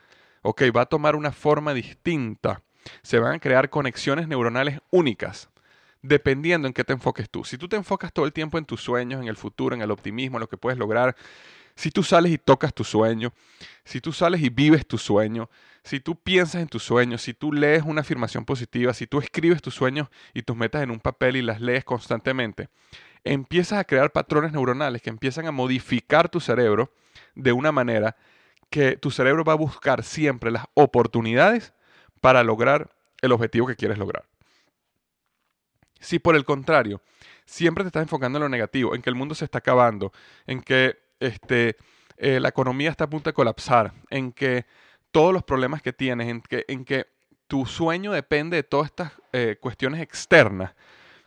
ok, 0.43 0.63
va 0.75 0.83
a 0.83 0.87
tomar 0.87 1.15
una 1.15 1.31
forma 1.31 1.73
distinta, 1.73 2.63
se 3.03 3.19
van 3.19 3.35
a 3.35 3.39
crear 3.39 3.71
conexiones 3.71 4.27
neuronales 4.27 4.81
únicas 4.91 5.52
dependiendo 6.03 6.67
en 6.67 6.75
qué 6.75 6.85
te 6.85 6.93
enfoques 6.93 7.31
tú. 7.31 7.45
Si 7.45 7.57
tú 7.57 7.69
te 7.69 7.77
enfocas 7.77 8.13
todo 8.13 8.27
el 8.27 8.33
tiempo 8.33 8.59
en 8.59 8.65
tus 8.65 8.83
sueños, 8.83 9.23
en 9.23 9.29
el 9.29 9.37
futuro, 9.37 9.75
en 9.75 9.83
el 9.83 9.91
optimismo, 9.91 10.37
en 10.37 10.41
lo 10.41 10.49
que 10.49 10.57
puedes 10.57 10.79
lograr, 10.79 11.17
si 11.75 11.91
tú 11.91 12.03
sales 12.03 12.33
y 12.33 12.39
tocas 12.39 12.75
tu 12.75 12.85
sueño, 12.85 13.33
si 13.85 14.01
tú 14.01 14.13
sales 14.13 14.43
y 14.43 14.51
vives 14.51 14.87
tu 14.87 14.99
sueño, 14.99 15.49
si 15.85 16.01
tú 16.01 16.17
piensas 16.17 16.61
en 16.61 16.69
tus 16.69 16.83
sueños, 16.83 17.23
si 17.23 17.35
tú 17.35 17.53
lees 17.53 17.83
una 17.85 18.03
afirmación 18.03 18.45
positiva, 18.45 18.93
si 18.95 19.07
tú 19.07 19.19
escribes 19.21 19.63
tus 19.63 19.75
sueños 19.75 20.09
y 20.35 20.43
tus 20.43 20.57
metas 20.57 20.83
en 20.83 20.91
un 20.91 21.01
papel 21.01 21.37
y 21.37 21.43
las 21.43 21.61
lees 21.61 21.85
constantemente, 21.85 22.69
empiezas 23.25 23.79
a 23.79 23.85
crear 23.85 24.13
patrones 24.13 24.53
neuronales 24.53 25.03
que 25.03 25.11
empiezan 25.11 25.47
a 25.47 25.53
modificar 25.53 26.29
tu 26.29 26.41
cerebro 26.41 26.93
de 27.35 27.53
una 27.53 27.73
manera 27.73 28.17
que 28.71 28.97
tu 28.97 29.11
cerebro 29.11 29.45
va 29.45 29.53
a 29.53 29.57
buscar 29.57 30.03
siempre 30.03 30.51
las 30.51 30.65
oportunidades 30.75 31.73
para 32.21 32.43
lograr 32.43 32.91
el 33.21 33.33
objetivo 33.33 33.67
que 33.67 33.77
quieres 33.77 33.99
lograr. 33.99 34.32
Si 36.03 36.19
por 36.19 36.35
el 36.35 36.45
contrario, 36.45 37.01
siempre 37.47 37.85
te 37.85 37.89
estás 37.89 38.03
enfocando 38.03 38.39
en 38.39 38.43
lo 38.43 38.49
negativo, 38.49 38.95
en 38.95 39.03
que 39.03 39.09
el 39.09 39.17
mundo 39.17 39.35
se 39.35 39.45
está 39.45 39.59
acabando, 39.59 40.13
en 40.47 40.61
que 40.61 40.99
este, 41.21 41.77
eh, 42.17 42.41
la 42.41 42.49
economía 42.49 42.91
está 42.91 43.05
a 43.05 43.11
punto 43.11 43.31
de 43.31 43.35
colapsar, 43.35 43.95
en 44.11 44.33
que 44.33 44.67
todos 45.13 45.33
los 45.33 45.45
problemas 45.45 45.81
que 45.81 45.93
tienes, 45.93 46.29
en 46.29 46.41
que, 46.41 46.65
en 46.67 46.85
que 46.85 47.07
tu 47.47 47.67
sueño 47.67 48.13
depende 48.13 48.57
de 48.57 48.63
todas 48.65 48.87
estas 48.87 49.13
eh, 49.33 49.57
cuestiones 49.61 50.01
externas, 50.01 50.75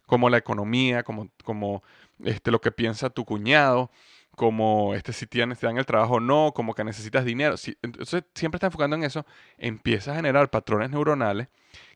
como 0.05 0.29
la 0.29 0.37
economía, 0.37 1.03
como, 1.03 1.29
como 1.43 1.81
este, 2.23 2.51
lo 2.51 2.59
que 2.59 2.71
piensa 2.71 3.09
tu 3.09 3.23
cuñado, 3.23 3.89
como 4.35 4.93
este, 4.93 5.13
si 5.13 5.27
te 5.27 5.39
dan 5.39 5.77
el 5.77 5.85
trabajo 5.85 6.15
o 6.15 6.19
no, 6.19 6.53
como 6.53 6.73
que 6.73 6.83
necesitas 6.83 7.25
dinero. 7.25 7.55
Entonces, 7.81 8.23
siempre 8.33 8.57
estás 8.57 8.69
enfocando 8.69 8.95
en 8.95 9.03
eso, 9.03 9.25
empiezas 9.57 10.13
a 10.13 10.15
generar 10.15 10.49
patrones 10.49 10.91
neuronales 10.91 11.47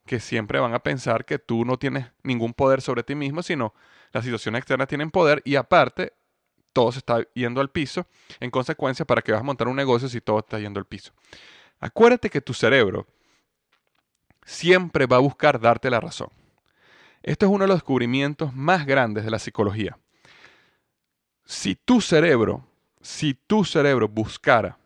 que 0.05 0.19
siempre 0.19 0.59
van 0.59 0.73
a 0.73 0.79
pensar 0.79 1.25
que 1.25 1.37
tú 1.37 1.65
no 1.65 1.77
tienes 1.77 2.07
ningún 2.23 2.53
poder 2.53 2.81
sobre 2.81 3.03
ti 3.03 3.15
mismo, 3.15 3.43
sino 3.43 3.73
las 4.11 4.23
situaciones 4.23 4.59
externas 4.59 4.87
tienen 4.87 5.11
poder 5.11 5.41
y 5.45 5.55
aparte 5.55 6.13
todo 6.73 6.91
se 6.91 6.99
está 6.99 7.21
yendo 7.33 7.61
al 7.61 7.69
piso. 7.69 8.07
En 8.39 8.49
consecuencia, 8.49 9.05
¿para 9.05 9.21
qué 9.21 9.31
vas 9.31 9.41
a 9.41 9.43
montar 9.43 9.67
un 9.67 9.75
negocio 9.75 10.09
si 10.09 10.21
todo 10.21 10.39
está 10.39 10.59
yendo 10.59 10.79
al 10.79 10.85
piso? 10.85 11.11
Acuérdate 11.79 12.29
que 12.29 12.41
tu 12.41 12.53
cerebro 12.53 13.07
siempre 14.45 15.05
va 15.05 15.17
a 15.17 15.19
buscar 15.19 15.59
darte 15.59 15.89
la 15.89 15.99
razón. 15.99 16.29
Esto 17.21 17.45
es 17.45 17.51
uno 17.51 17.65
de 17.65 17.67
los 17.67 17.77
descubrimientos 17.77 18.53
más 18.53 18.85
grandes 18.85 19.25
de 19.25 19.31
la 19.31 19.39
psicología. 19.39 19.97
Si 21.49 21.73
tu 21.73 21.99
cerebro, 21.99 22.63
si 23.01 23.33
tu 23.33 23.65
cerebro 23.65 24.07
buscara 24.07 24.77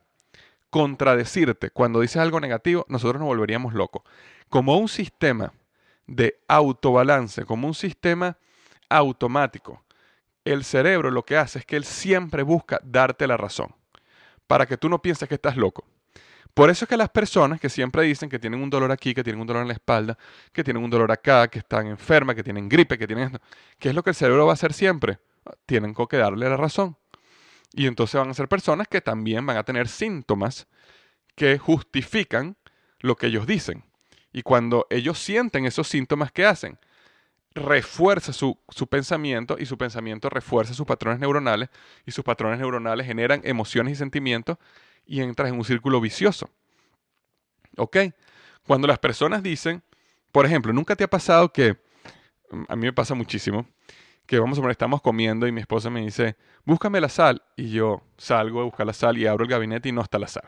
contradecirte 0.70 1.72
cuando 1.72 2.00
dices 2.00 2.22
algo 2.22 2.40
negativo, 2.40 2.86
nosotros 2.88 3.20
nos 3.20 3.28
volveríamos 3.28 3.74
locos 3.74 4.04
como 4.48 4.78
un 4.78 4.88
sistema 4.88 5.52
de 6.08 6.40
autobalance, 6.48 7.44
como 7.44 7.68
un 7.68 7.74
sistema 7.74 8.38
automático. 8.88 9.84
El 10.46 10.64
cerebro 10.64 11.12
lo 11.12 11.26
que 11.26 11.36
hace 11.36 11.60
es 11.60 11.66
que 11.66 11.76
él 11.76 11.84
siempre 11.84 12.44
busca 12.44 12.80
darte 12.82 13.28
la 13.28 13.36
razón, 13.36 13.76
para 14.48 14.66
que 14.66 14.78
tú 14.78 14.88
no 14.88 15.02
pienses 15.02 15.28
que 15.28 15.36
estás 15.36 15.58
loco. 15.58 15.84
Por 16.54 16.70
eso 16.70 16.86
es 16.86 16.90
que 16.90 16.96
las 16.96 17.10
personas 17.10 17.60
que 17.60 17.68
siempre 17.68 18.04
dicen 18.04 18.30
que 18.30 18.40
tienen 18.40 18.62
un 18.62 18.70
dolor 18.70 18.90
aquí, 18.94 19.14
que 19.14 19.24
tienen 19.26 19.42
un 19.42 19.48
dolor 19.48 19.64
en 19.64 19.68
la 19.68 19.74
espalda, 19.74 20.18
que 20.54 20.64
tienen 20.64 20.82
un 20.82 20.90
dolor 20.90 21.12
acá, 21.12 21.50
que 21.50 21.60
están 21.60 21.88
enfermas, 21.88 22.38
que 22.38 22.44
tienen 22.44 22.70
gripe, 22.70 22.98
que 22.98 23.06
tienen 23.06 23.26
esto, 23.26 23.42
¿qué 23.78 23.90
es 23.90 23.96
lo 23.96 24.02
que 24.02 24.12
el 24.12 24.16
cerebro 24.16 24.46
va 24.46 24.54
a 24.54 24.54
hacer 24.54 24.72
siempre? 24.72 25.20
Tienen 25.66 25.94
que 25.94 26.18
darle 26.18 26.50
la 26.50 26.58
razón. 26.58 26.98
Y 27.74 27.88
entonces 27.88 28.20
van 28.20 28.30
a 28.30 28.34
ser 28.34 28.48
personas 28.48 28.88
que 28.88 29.02
también 29.02 29.46
van 29.46 29.58
a 29.58 29.64
tener 29.64 29.88
síntomas 29.88 30.68
que 31.36 31.58
justifican 31.58 32.56
lo 33.00 33.16
que 33.16 33.28
ellos 33.28 33.48
dicen. 33.48 33.84
Y 34.32 34.42
cuando 34.42 34.88
ellos 34.90 35.20
sienten 35.20 35.66
esos 35.66 35.88
síntomas, 35.88 36.32
¿qué 36.32 36.46
hacen? 36.46 36.80
Refuerza 37.56 38.34
su, 38.34 38.58
pensamiento 38.90 39.58
y 39.60 39.66
su 39.68 39.78
pensamiento 39.78 40.30
refuerza 40.30 40.74
sus 40.74 40.88
patrones 40.88 41.20
neuronales 41.20 41.70
y 42.06 42.12
sus 42.12 42.24
patrones 42.24 42.60
neuronales 42.60 43.06
generan 43.06 43.42
emociones 43.44 43.94
y 43.94 43.96
sentimientos 43.96 44.58
y 45.06 45.22
entras 45.22 45.50
en 45.50 45.56
un 45.56 45.66
círculo 45.66 46.02
vicioso. 46.02 46.50
¿Ok? 47.78 47.98
Cuando 48.66 48.88
las 48.88 49.00
personas 49.00 49.44
dicen, 49.44 49.84
por 50.32 50.46
ejemplo, 50.46 50.74
nunca 50.74 50.96
te 50.96 51.04
ha 51.04 51.10
pasado 51.10 51.52
que, 51.52 51.78
mm, 52.50 52.64
a 52.70 52.76
mí 52.76 52.88
me 52.88 52.94
pasa 52.94 53.14
muchísimo, 53.14 53.68
que 54.26 54.40
vamos 54.40 54.58
a 54.58 54.62
ver, 54.62 54.72
estamos 54.72 55.02
comiendo 55.02 55.48
y 55.48 55.52
mi 55.52 55.62
esposa 55.62 55.90
me 55.90 56.02
dice, 56.02 56.36
búscame 56.66 57.02
la 57.02 57.10
sal. 57.10 57.42
Y 57.56 57.72
yo 57.72 58.02
salgo 58.18 58.62
a 58.62 58.64
buscar 58.64 58.86
la 58.86 58.94
sal 58.94 59.18
y 59.18 59.28
abro 59.28 59.44
el 59.44 59.50
gabinete 59.50 59.90
y 59.90 59.92
no 59.92 60.02
está 60.02 60.20
la 60.20 60.28
sal. 60.28 60.48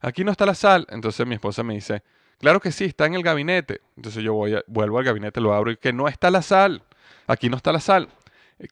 Aquí 0.00 0.24
no 0.24 0.30
está 0.30 0.46
la 0.46 0.54
sal. 0.54 0.86
Entonces 0.90 1.26
mi 1.26 1.34
esposa 1.34 1.62
me 1.62 1.74
dice, 1.74 2.02
Claro 2.38 2.60
que 2.60 2.72
sí, 2.72 2.84
está 2.84 3.06
en 3.06 3.14
el 3.14 3.22
gabinete. 3.22 3.80
Entonces 3.96 4.22
yo 4.22 4.34
voy 4.34 4.54
vuelvo 4.66 4.98
al 4.98 5.04
gabinete, 5.04 5.40
lo 5.40 5.54
abro 5.54 5.70
y 5.70 5.76
que 5.76 5.92
no 5.92 6.08
está 6.08 6.30
la 6.30 6.42
sal. 6.42 6.82
Aquí 7.26 7.48
no 7.48 7.56
está 7.56 7.72
la 7.72 7.80
sal. 7.80 8.08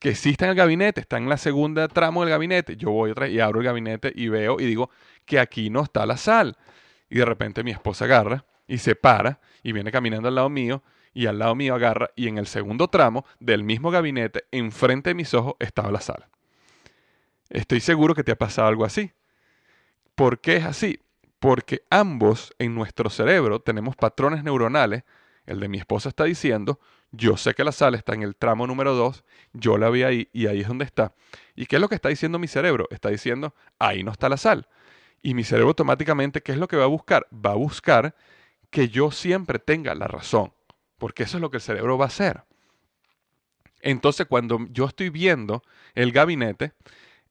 Que 0.01 0.15
sí 0.15 0.31
está 0.31 0.45
en 0.45 0.51
el 0.51 0.57
gabinete, 0.57 1.01
está 1.01 1.17
en 1.17 1.29
la 1.29 1.37
segunda 1.37 1.89
tramo 1.89 2.23
del 2.23 2.31
gabinete. 2.31 2.77
Yo 2.77 2.91
voy 2.91 3.11
otra 3.11 3.29
y 3.29 3.41
abro 3.41 3.61
el 3.61 3.67
gabinete 3.67 4.13
y 4.15 4.29
veo 4.29 4.61
y 4.61 4.67
digo 4.67 4.91
que 5.25 5.41
aquí 5.41 5.71
no 5.71 5.83
está 5.83 6.07
la 6.07 6.17
sal. 6.17 6.57
Y 7.09 7.19
de 7.19 7.25
repente 7.25 7.65
mi 7.65 7.71
esposa 7.71 8.05
agarra 8.05 8.45
y 8.67 8.79
se 8.79 8.95
para 8.95 9.41
y 9.63 9.73
viene 9.73 9.91
caminando 9.91 10.29
al 10.29 10.35
lado 10.35 10.49
mío 10.49 10.83
y 11.13 11.27
al 11.27 11.39
lado 11.39 11.55
mío 11.55 11.75
agarra 11.75 12.11
y 12.17 12.29
en 12.29 12.39
el 12.39 12.47
segundo 12.47 12.89
tramo 12.89 13.25
del 13.41 13.65
mismo 13.65 13.91
gabinete, 13.91 14.45
enfrente 14.51 15.11
de 15.11 15.15
mis 15.15 15.35
ojos, 15.35 15.55
estaba 15.59 15.91
la 15.91 16.01
sal. 16.01 16.27
Estoy 17.51 17.81
seguro 17.81 18.15
que 18.15 18.25
te 18.25 18.33
ha 18.33 18.39
pasado 18.39 18.69
algo 18.69 18.85
así. 18.85 19.13
¿Por 20.15 20.41
qué 20.41 20.57
es 20.57 20.65
así? 20.65 20.99
porque 21.43 21.83
ambos 21.91 22.55
en 22.61 22.73
nuestro 22.73 23.11
cerebro 23.11 23.59
tenemos 23.59 23.97
patrones 23.97 24.45
neuronales. 24.45 25.03
El 25.45 25.59
de 25.59 25.69
mi 25.69 25.79
esposa 25.79 26.09
está 26.09 26.23
diciendo, 26.23 26.79
yo 27.11 27.37
sé 27.37 27.55
que 27.55 27.65
la 27.65 27.73
sal 27.73 27.97
está 27.97 28.15
en 28.15 28.23
el 28.23 28.37
tramo 28.37 28.65
número 28.69 28.95
2, 28.95 29.25
yo 29.53 29.77
la 29.77 29.91
vi 29.91 30.05
ahí 30.05 30.29
y 30.33 30.47
ahí 30.47 30.61
es 30.61 30.69
donde 30.69 30.85
está. 30.85 31.17
¿Y 31.57 31.67
qué 31.67 31.77
es 31.77 31.83
lo 31.83 31.89
que 31.89 31.97
está 31.97 32.11
diciendo 32.11 32.39
mi 32.39 32.47
cerebro? 32.47 32.87
Está 32.93 33.09
diciendo, 33.09 33.57
ahí 33.81 34.05
no 34.05 34.13
está 34.13 34.29
la 34.29 34.37
sal. 34.37 34.69
Y 35.21 35.35
mi 35.35 35.43
cerebro 35.43 35.71
automáticamente, 35.71 36.43
¿qué 36.43 36.53
es 36.53 36.59
lo 36.59 36.69
que 36.69 36.77
va 36.77 36.85
a 36.85 36.87
buscar? 36.87 37.27
Va 37.35 37.51
a 37.51 37.57
buscar 37.57 38.15
que 38.71 38.89
yo 38.89 39.11
siempre 39.11 39.59
tenga 39.59 39.97
la 39.97 40.07
razón, 40.07 40.53
porque 41.03 41.25
eso 41.25 41.39
es 41.39 41.41
lo 41.41 41.51
que 41.51 41.57
el 41.57 41.63
cerebro 41.63 41.99
va 41.99 42.05
a 42.05 42.07
hacer. 42.07 42.45
Entonces, 43.81 44.25
cuando 44.29 44.69
yo 44.71 44.85
estoy 44.85 45.11
viendo 45.11 45.65
el 45.97 46.13
gabinete, 46.13 46.75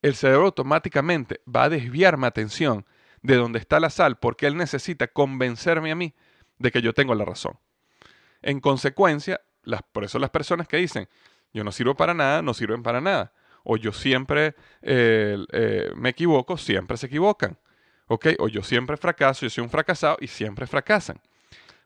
el 0.02 0.14
cerebro 0.14 0.48
automáticamente 0.48 1.40
va 1.48 1.64
a 1.64 1.70
desviar 1.70 2.18
mi 2.18 2.26
atención 2.26 2.86
de 3.22 3.38
donde 3.38 3.60
está 3.60 3.80
la 3.80 3.90
sal 3.90 4.18
porque 4.20 4.46
él 4.46 4.58
necesita 4.58 5.08
convencerme 5.08 5.90
a 5.90 5.96
mí 5.96 6.14
de 6.60 6.70
que 6.70 6.82
yo 6.82 6.94
tengo 6.94 7.16
la 7.16 7.24
razón. 7.24 7.60
En 8.42 8.60
consecuencia, 8.60 9.40
por 9.94 10.04
eso 10.04 10.20
las 10.20 10.32
personas 10.32 10.68
que 10.68 10.76
dicen, 10.76 11.08
yo 11.54 11.64
no 11.64 11.72
sirvo 11.72 11.96
para 11.96 12.14
nada, 12.14 12.42
no 12.42 12.54
sirven 12.54 12.84
para 12.84 13.00
nada. 13.00 13.32
O 13.64 13.78
yo 13.78 13.94
siempre 13.94 14.54
eh, 14.82 15.38
eh, 15.54 15.92
me 15.96 16.10
equivoco, 16.10 16.58
siempre 16.58 16.98
se 16.98 17.06
equivocan. 17.06 17.58
¿Ok? 18.08 18.28
O 18.40 18.50
yo 18.50 18.64
siempre 18.64 18.98
fracaso, 18.98 19.46
yo 19.46 19.50
soy 19.50 19.64
un 19.64 19.70
fracasado 19.70 20.18
y 20.20 20.28
siempre 20.28 20.68
fracasan. 20.68 21.22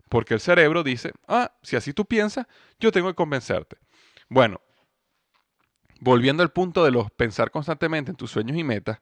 Porque 0.09 0.33
el 0.33 0.39
cerebro 0.39 0.83
dice, 0.83 1.11
ah, 1.27 1.51
si 1.63 1.75
así 1.75 1.93
tú 1.93 2.05
piensas, 2.05 2.47
yo 2.79 2.91
tengo 2.91 3.07
que 3.07 3.15
convencerte. 3.15 3.77
Bueno, 4.29 4.61
volviendo 5.99 6.43
al 6.43 6.51
punto 6.51 6.83
de 6.83 6.91
los 6.91 7.11
pensar 7.11 7.51
constantemente 7.51 8.11
en 8.11 8.17
tus 8.17 8.31
sueños 8.31 8.57
y 8.57 8.63
metas, 8.63 8.99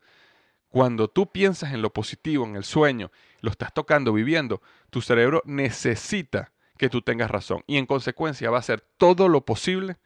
cuando 0.69 1.07
tú 1.07 1.31
piensas 1.31 1.73
en 1.73 1.81
lo 1.81 1.93
positivo, 1.93 2.45
en 2.45 2.55
el 2.55 2.63
sueño, 2.63 3.11
lo 3.41 3.51
estás 3.51 3.73
tocando, 3.73 4.11
viviendo, 4.11 4.61
tu 4.89 5.01
cerebro 5.01 5.43
necesita 5.45 6.51
que 6.77 6.89
tú 6.89 7.01
tengas 7.01 7.29
razón. 7.29 7.63
Y 7.67 7.77
en 7.77 7.85
consecuencia 7.85 8.49
va 8.49 8.57
a 8.57 8.61
hacer 8.61 8.81
todo 8.97 9.29
lo 9.29 9.45
posible 9.45 9.97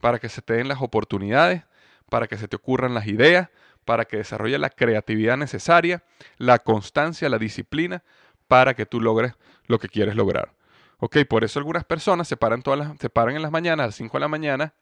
para 0.00 0.18
que 0.18 0.28
se 0.28 0.42
te 0.42 0.54
den 0.54 0.68
las 0.68 0.82
oportunidades, 0.82 1.62
para 2.10 2.26
que 2.26 2.38
se 2.38 2.48
te 2.48 2.56
ocurran 2.56 2.94
las 2.94 3.06
ideas, 3.06 3.50
para 3.84 4.04
que 4.04 4.16
desarrolle 4.16 4.58
la 4.58 4.70
creatividad 4.70 5.36
necesaria, 5.36 6.02
la 6.38 6.58
constancia, 6.58 7.28
la 7.28 7.38
disciplina, 7.38 8.02
para 8.48 8.74
que 8.74 8.86
tú 8.86 9.00
logres 9.00 9.34
lo 9.66 9.78
que 9.78 9.88
quieres 9.88 10.14
lograr. 10.14 10.52
Ok, 10.98 11.18
por 11.28 11.44
eso 11.44 11.58
algunas 11.58 11.84
personas 11.84 12.26
se 12.26 12.36
paran, 12.36 12.62
todas 12.62 12.78
las, 12.78 12.98
se 12.98 13.10
paran 13.10 13.36
en 13.36 13.42
las 13.42 13.50
mañanas, 13.50 13.84
a 13.84 13.86
las 13.88 13.94
5 13.96 14.16
de 14.16 14.20
la 14.20 14.28
mañana, 14.28 14.74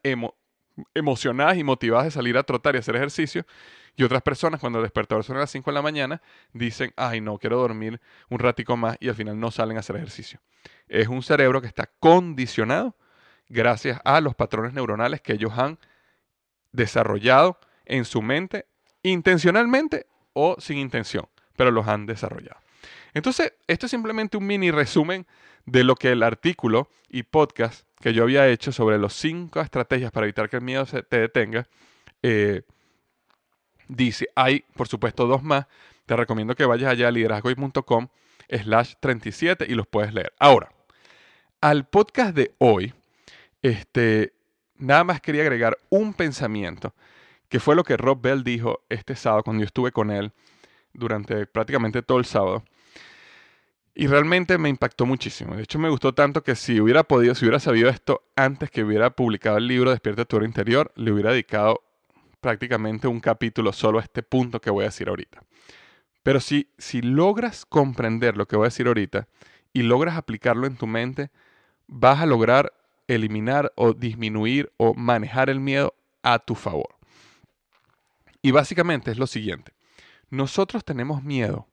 emocionadas 0.95 1.57
y 1.57 1.65
motivadas 1.65 2.07
de 2.07 2.11
salir 2.13 2.37
a 2.37 2.45
trotar 2.45 2.75
y 2.75 2.79
hacer 2.79 2.97
ejercicio. 2.97 3.45
Y 3.97 4.05
otras 4.05 4.23
personas, 4.23 4.61
cuando 4.61 4.79
el 4.79 4.85
despertador 4.85 5.25
suena 5.25 5.41
a 5.41 5.43
las 5.43 5.51
5 5.51 5.71
de 5.71 5.75
la 5.75 5.83
mañana, 5.83 6.23
dicen, 6.53 6.93
ay, 6.97 7.21
no, 7.21 7.39
quiero 7.39 7.59
dormir 7.59 8.01
un 8.29 8.39
ratico 8.39 8.77
más 8.77 8.97
y 9.01 9.09
al 9.09 9.15
final 9.15 9.39
no 9.39 9.51
salen 9.51 9.77
a 9.77 9.81
hacer 9.81 9.97
ejercicio. 9.97 10.41
Es 10.89 11.09
un 11.09 11.23
cerebro 11.23 11.61
que 11.61 11.69
está 11.69 11.91
condicionado 12.01 12.97
gracias 13.49 14.01
a 14.05 14.21
los 14.21 14.35
patrones 14.35 14.73
neuronales 14.73 15.21
que 15.21 15.35
ellos 15.35 15.53
han 15.57 15.79
desarrollado 16.73 17.59
en 17.85 18.05
su 18.05 18.23
mente, 18.23 18.67
intencionalmente 19.03 20.07
o 20.33 20.57
sin 20.59 20.79
intención, 20.79 21.29
pero 21.57 21.71
los 21.71 21.87
han 21.87 22.07
desarrollado. 22.07 22.64
Entonces, 23.15 23.55
esto 23.67 23.87
es 23.87 23.91
simplemente 23.91 24.37
un 24.37 24.47
mini 24.47 24.71
resumen 24.71 25.27
de 25.67 25.85
lo 25.85 25.95
que 25.95 26.13
el 26.13 26.23
artículo 26.23 26.91
y 27.09 27.23
podcast 27.23 27.87
que 28.01 28.13
yo 28.13 28.25
había 28.25 28.49
hecho 28.49 28.73
sobre 28.73 28.99
los 28.99 29.15
cinco 29.15 29.61
estrategias 29.61 30.13
para 30.13 30.27
evitar 30.27 30.51
que 30.51 30.57
el 30.57 30.63
miedo 30.63 30.85
se 30.85 31.03
te 31.03 31.21
detenga, 31.21 31.67
eh, 32.23 32.63
dice, 33.89 34.29
hay 34.35 34.65
por 34.77 34.89
supuesto 34.89 35.27
dos 35.27 35.43
más, 35.43 35.67
te 36.07 36.17
recomiendo 36.17 36.55
que 36.55 36.67
vayas 36.67 36.91
allá 36.91 37.09
a 37.09 37.11
liderazgoy.com 37.11 38.09
slash 38.51 38.95
37 39.01 39.67
y 39.69 39.75
los 39.75 39.87
puedes 39.87 40.13
leer. 40.13 40.33
Ahora, 40.39 40.71
al 41.61 41.87
podcast 41.87 42.37
de 42.37 42.53
hoy, 42.59 42.93
este, 43.63 44.35
nada 44.77 45.05
más 45.05 45.21
quería 45.21 45.43
agregar 45.43 45.79
un 45.89 46.13
pensamiento, 46.13 46.95
que 47.49 47.61
fue 47.61 47.75
lo 47.75 47.85
que 47.85 47.97
Rob 47.97 48.21
Bell 48.21 48.45
dijo 48.45 48.83
este 48.89 49.17
sábado 49.17 49.45
cuando 49.45 49.63
yo 49.63 49.67
estuve 49.67 49.93
con 49.93 50.11
él 50.11 50.33
durante 50.93 51.47
prácticamente 51.47 52.03
todo 52.03 52.19
el 52.19 52.25
sábado. 52.25 52.65
Y 53.95 54.09
realmente 54.09 54.59
me 54.59 54.69
impactó 54.69 55.07
muchísimo. 55.07 55.55
De 55.55 55.63
hecho, 55.63 55.79
me 55.79 55.89
gustó 55.89 56.15
tanto 56.15 56.43
que 56.43 56.57
si 56.57 56.81
hubiera 56.81 57.05
podido, 57.05 57.35
si 57.35 57.45
hubiera 57.45 57.61
sabido 57.61 57.89
esto 57.89 58.23
antes 58.35 58.71
que 58.71 58.83
hubiera 58.83 59.11
publicado 59.11 59.59
el 59.59 59.69
libro 59.69 59.91
Despierta 59.91 60.25
tu 60.25 60.37
hora 60.37 60.47
interior, 60.47 60.93
le 60.97 61.13
hubiera 61.13 61.31
dedicado 61.31 61.81
prácticamente 62.41 63.07
un 63.07 63.21
capítulo 63.21 63.73
solo 63.73 64.01
a 64.01 64.03
este 64.03 64.23
punto 64.23 64.61
que 64.61 64.71
voy 64.71 64.83
a 64.83 64.89
decir 64.89 65.09
ahorita. 65.09 65.43
Pero 66.25 66.41
si, 66.41 66.69
si 66.77 67.03
logras 67.03 67.65
comprender 67.67 68.37
lo 68.37 68.47
que 68.47 68.57
voy 68.57 68.65
a 68.65 68.69
decir 68.69 68.89
ahorita 68.89 69.29
y 69.73 69.83
logras 69.83 70.17
aplicarlo 70.17 70.67
en 70.67 70.77
tu 70.77 70.87
mente, 70.87 71.31
vas 71.87 72.21
a 72.21 72.27
lograr 72.27 72.73
eliminar 73.07 73.73
o 73.77 73.93
disminuir 73.93 74.73
o 74.77 74.95
manejar 74.95 75.51
el 75.51 75.61
miedo 75.61 75.95
a 76.23 76.39
tu 76.41 76.55
favor. 76.55 76.97
Y 78.43 78.51
básicamente 78.51 79.11
es 79.11 79.19
lo 79.19 79.27
siguiente. 79.27 79.73
Nosotros 80.31 80.85
tenemos 80.85 81.23
miedo 81.23 81.69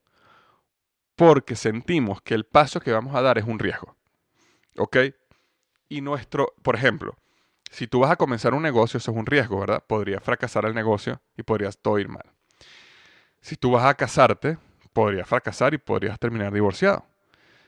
porque 1.22 1.56
sentimos 1.56 2.20
que 2.24 2.34
el 2.34 2.46
paso 2.46 2.80
que 2.80 2.92
vamos 2.92 3.14
a 3.14 3.22
dar 3.22 3.38
es 3.38 3.46
un 3.46 3.60
riesgo. 3.60 3.96
¿Ok? 4.76 4.98
Y 5.88 6.02
nuestro, 6.02 6.56
por 6.64 6.74
ejemplo, 6.74 7.16
si 7.70 7.86
tú 7.86 8.00
vas 8.00 8.10
a 8.10 8.16
comenzar 8.16 8.56
un 8.56 8.64
negocio, 8.64 8.98
eso 8.98 9.12
es 9.12 9.18
un 9.18 9.28
riesgo, 9.28 9.60
¿verdad? 9.60 9.84
Podría 9.86 10.20
fracasar 10.20 10.66
el 10.66 10.74
negocio 10.74 11.22
y 11.38 11.44
podrías 11.44 11.78
todo 11.78 12.00
ir 12.00 12.10
mal. 12.10 12.24
Si 13.40 13.56
tú 13.56 13.70
vas 13.70 13.86
a 13.86 13.94
casarte, 13.94 14.58
podrías 14.94 15.30
fracasar 15.30 15.76
y 15.76 15.78
podrías 15.78 16.18
terminar 16.18 16.52
divorciado. 16.52 17.06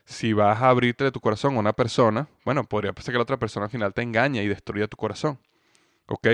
Si 0.03 0.33
vas 0.33 0.59
a 0.59 0.69
abrirte 0.69 1.03
de 1.03 1.11
tu 1.11 1.19
corazón 1.19 1.55
a 1.55 1.59
una 1.59 1.73
persona, 1.73 2.27
bueno, 2.45 2.63
podría 2.63 2.93
pasar 2.93 3.11
que 3.11 3.19
la 3.19 3.23
otra 3.23 3.37
persona 3.37 3.67
al 3.67 3.71
final 3.71 3.93
te 3.93 4.01
engañe 4.01 4.41
y 4.41 4.47
destruya 4.47 4.87
tu 4.87 4.97
corazón. 4.97 5.37
¿Ok? 6.07 6.27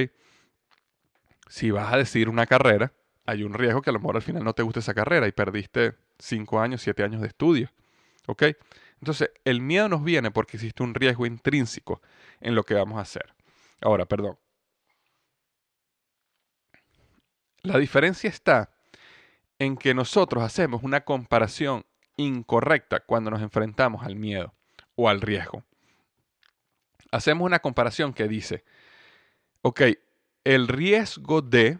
Si 1.50 1.70
vas 1.70 1.92
a 1.92 1.98
decidir 1.98 2.30
una 2.30 2.46
carrera, 2.46 2.94
hay 3.26 3.44
un 3.44 3.54
riesgo 3.54 3.82
que 3.82 3.90
a 3.90 3.94
lo 3.94 4.00
mejor 4.00 4.16
al 4.16 4.22
final 4.22 4.46
no 4.46 4.54
te 4.54 4.64
guste 4.64 4.80
esa 4.80 4.94
carrera 4.94 5.28
y 5.28 5.34
perdiste 5.34 5.96
cinco 6.20 6.60
años, 6.60 6.82
siete 6.82 7.04
años 7.04 7.22
de 7.22 7.28
estudio. 7.28 7.72
¿Ok? 8.28 8.44
Entonces, 9.00 9.32
el 9.46 9.62
miedo 9.62 9.90
nos 9.90 10.04
viene 10.04 10.30
porque 10.30 10.58
existe 10.58 10.84
un 10.84 10.94
riesgo 10.94 11.26
intrínseco 11.26 12.02
en 12.42 12.54
lo 12.54 12.64
que 12.64 12.74
vamos 12.74 13.00
a 13.00 13.02
hacer. 13.02 13.34
Ahora, 13.82 14.06
perdón. 14.06 14.38
La 17.62 17.78
diferencia 17.78 18.30
está 18.30 18.72
en 19.58 19.78
que 19.78 19.94
nosotros 19.94 20.44
hacemos 20.44 20.84
una 20.84 21.02
comparación 21.02 21.86
incorrecta 22.18 23.02
cuando 23.02 23.32
nos 23.32 23.42
enfrentamos 23.42 24.04
al 24.06 24.16
miedo 24.16 24.54
o 24.96 25.10
al 25.10 25.22
riesgo. 25.22 25.64
Hacemos 27.12 27.46
una 27.46 27.60
comparación 27.60 28.14
que 28.14 28.28
dice, 28.28 28.64
ok, 29.62 29.82
el 30.44 30.68
riesgo 30.68 31.42
de 31.42 31.80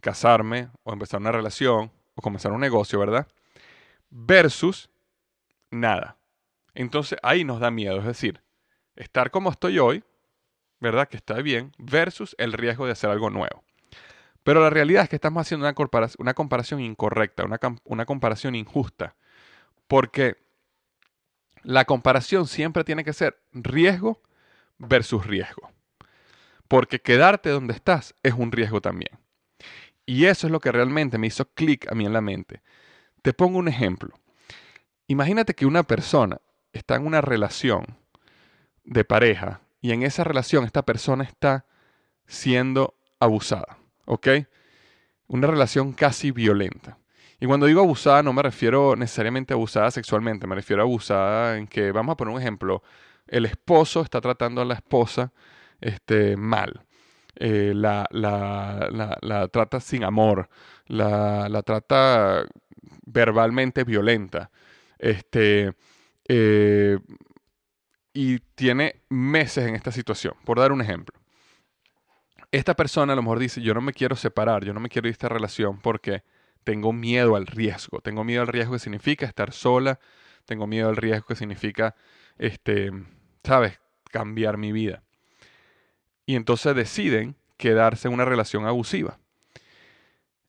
casarme 0.00 0.70
o 0.82 0.92
empezar 0.92 1.20
una 1.20 1.32
relación 1.32 1.90
o 2.14 2.22
comenzar 2.22 2.52
un 2.52 2.60
negocio, 2.60 2.98
¿verdad? 2.98 3.26
Versus 4.10 4.90
nada. 5.70 6.16
Entonces 6.74 7.18
ahí 7.22 7.44
nos 7.44 7.60
da 7.60 7.70
miedo, 7.70 7.98
es 7.98 8.06
decir, 8.06 8.42
estar 8.96 9.30
como 9.30 9.50
estoy 9.50 9.78
hoy, 9.78 10.04
¿verdad? 10.80 11.08
Que 11.08 11.16
está 11.16 11.34
bien, 11.40 11.72
versus 11.78 12.34
el 12.38 12.52
riesgo 12.52 12.86
de 12.86 12.92
hacer 12.92 13.10
algo 13.10 13.30
nuevo. 13.30 13.62
Pero 14.42 14.60
la 14.60 14.70
realidad 14.70 15.04
es 15.04 15.08
que 15.08 15.16
estamos 15.16 15.40
haciendo 15.40 15.64
una 15.64 15.74
comparación, 15.74 16.16
una 16.20 16.34
comparación 16.34 16.80
incorrecta, 16.80 17.44
una, 17.44 17.58
una 17.84 18.04
comparación 18.04 18.54
injusta, 18.54 19.16
porque 19.86 20.36
la 21.62 21.86
comparación 21.86 22.46
siempre 22.46 22.84
tiene 22.84 23.04
que 23.04 23.14
ser 23.14 23.40
riesgo 23.52 24.20
versus 24.78 25.26
riesgo. 25.26 25.70
Porque 26.68 27.00
quedarte 27.00 27.50
donde 27.50 27.74
estás 27.74 28.14
es 28.22 28.34
un 28.34 28.52
riesgo 28.52 28.80
también. 28.80 29.18
Y 30.06 30.26
eso 30.26 30.46
es 30.46 30.52
lo 30.52 30.60
que 30.60 30.72
realmente 30.72 31.18
me 31.18 31.28
hizo 31.28 31.46
clic 31.46 31.90
a 31.90 31.94
mí 31.94 32.04
en 32.04 32.12
la 32.12 32.20
mente. 32.20 32.62
Te 33.22 33.32
pongo 33.32 33.58
un 33.58 33.68
ejemplo. 33.68 34.14
Imagínate 35.06 35.54
que 35.54 35.66
una 35.66 35.82
persona 35.82 36.40
está 36.72 36.96
en 36.96 37.06
una 37.06 37.20
relación 37.20 37.84
de 38.84 39.04
pareja 39.04 39.60
y 39.80 39.92
en 39.92 40.02
esa 40.02 40.24
relación 40.24 40.64
esta 40.64 40.82
persona 40.82 41.24
está 41.24 41.66
siendo 42.26 42.94
abusada, 43.18 43.78
¿ok? 44.06 44.28
Una 45.26 45.46
relación 45.46 45.92
casi 45.92 46.30
violenta. 46.30 46.98
Y 47.40 47.46
cuando 47.46 47.66
digo 47.66 47.80
abusada 47.80 48.22
no 48.22 48.32
me 48.32 48.42
refiero 48.42 48.96
necesariamente 48.96 49.52
a 49.52 49.56
abusada 49.56 49.90
sexualmente, 49.90 50.46
me 50.46 50.54
refiero 50.54 50.82
a 50.82 50.84
abusada 50.84 51.58
en 51.58 51.66
que, 51.66 51.92
vamos 51.92 52.14
a 52.14 52.16
poner 52.16 52.34
un 52.34 52.40
ejemplo, 52.40 52.82
el 53.26 53.46
esposo 53.46 54.02
está 54.02 54.20
tratando 54.20 54.60
a 54.60 54.64
la 54.64 54.74
esposa 54.74 55.32
este, 55.80 56.36
mal 56.36 56.83
eh, 57.36 57.72
la, 57.74 58.06
la, 58.10 59.48
trata 59.48 59.80
sin 59.80 60.04
amor, 60.04 60.48
la, 60.86 61.62
trata 61.64 62.44
verbalmente 63.06 63.84
violenta. 63.84 64.50
Este, 64.98 65.74
eh, 66.28 66.98
y 68.12 68.38
tiene 68.54 69.02
meses 69.08 69.66
en 69.66 69.74
esta 69.74 69.92
situación. 69.92 70.34
Por 70.44 70.58
dar 70.58 70.72
un 70.72 70.80
ejemplo. 70.80 71.18
Esta 72.52 72.74
persona 72.74 73.12
a 73.12 73.16
lo 73.16 73.22
mejor 73.22 73.40
dice, 73.40 73.60
yo 73.60 73.74
no 73.74 73.80
me 73.80 73.92
quiero 73.92 74.14
separar, 74.14 74.64
yo 74.64 74.72
no 74.72 74.80
me 74.80 74.88
quiero 74.88 75.08
ir 75.08 75.12
de 75.12 75.14
esta 75.14 75.28
relación 75.28 75.80
porque 75.80 76.22
tengo 76.62 76.92
miedo 76.92 77.34
al 77.36 77.46
riesgo. 77.46 78.00
Tengo 78.00 78.22
miedo 78.22 78.42
al 78.42 78.48
riesgo 78.48 78.74
que 78.74 78.78
significa 78.78 79.26
estar 79.26 79.52
sola. 79.52 79.98
Tengo 80.44 80.66
miedo 80.66 80.88
al 80.88 80.96
riesgo 80.96 81.26
que 81.26 81.34
significa, 81.36 81.96
este, 82.38 82.92
¿sabes? 83.42 83.80
Cambiar 84.10 84.56
mi 84.56 84.70
vida 84.72 85.03
y 86.26 86.36
entonces 86.36 86.74
deciden 86.74 87.36
quedarse 87.56 88.08
en 88.08 88.14
una 88.14 88.24
relación 88.24 88.66
abusiva. 88.66 89.18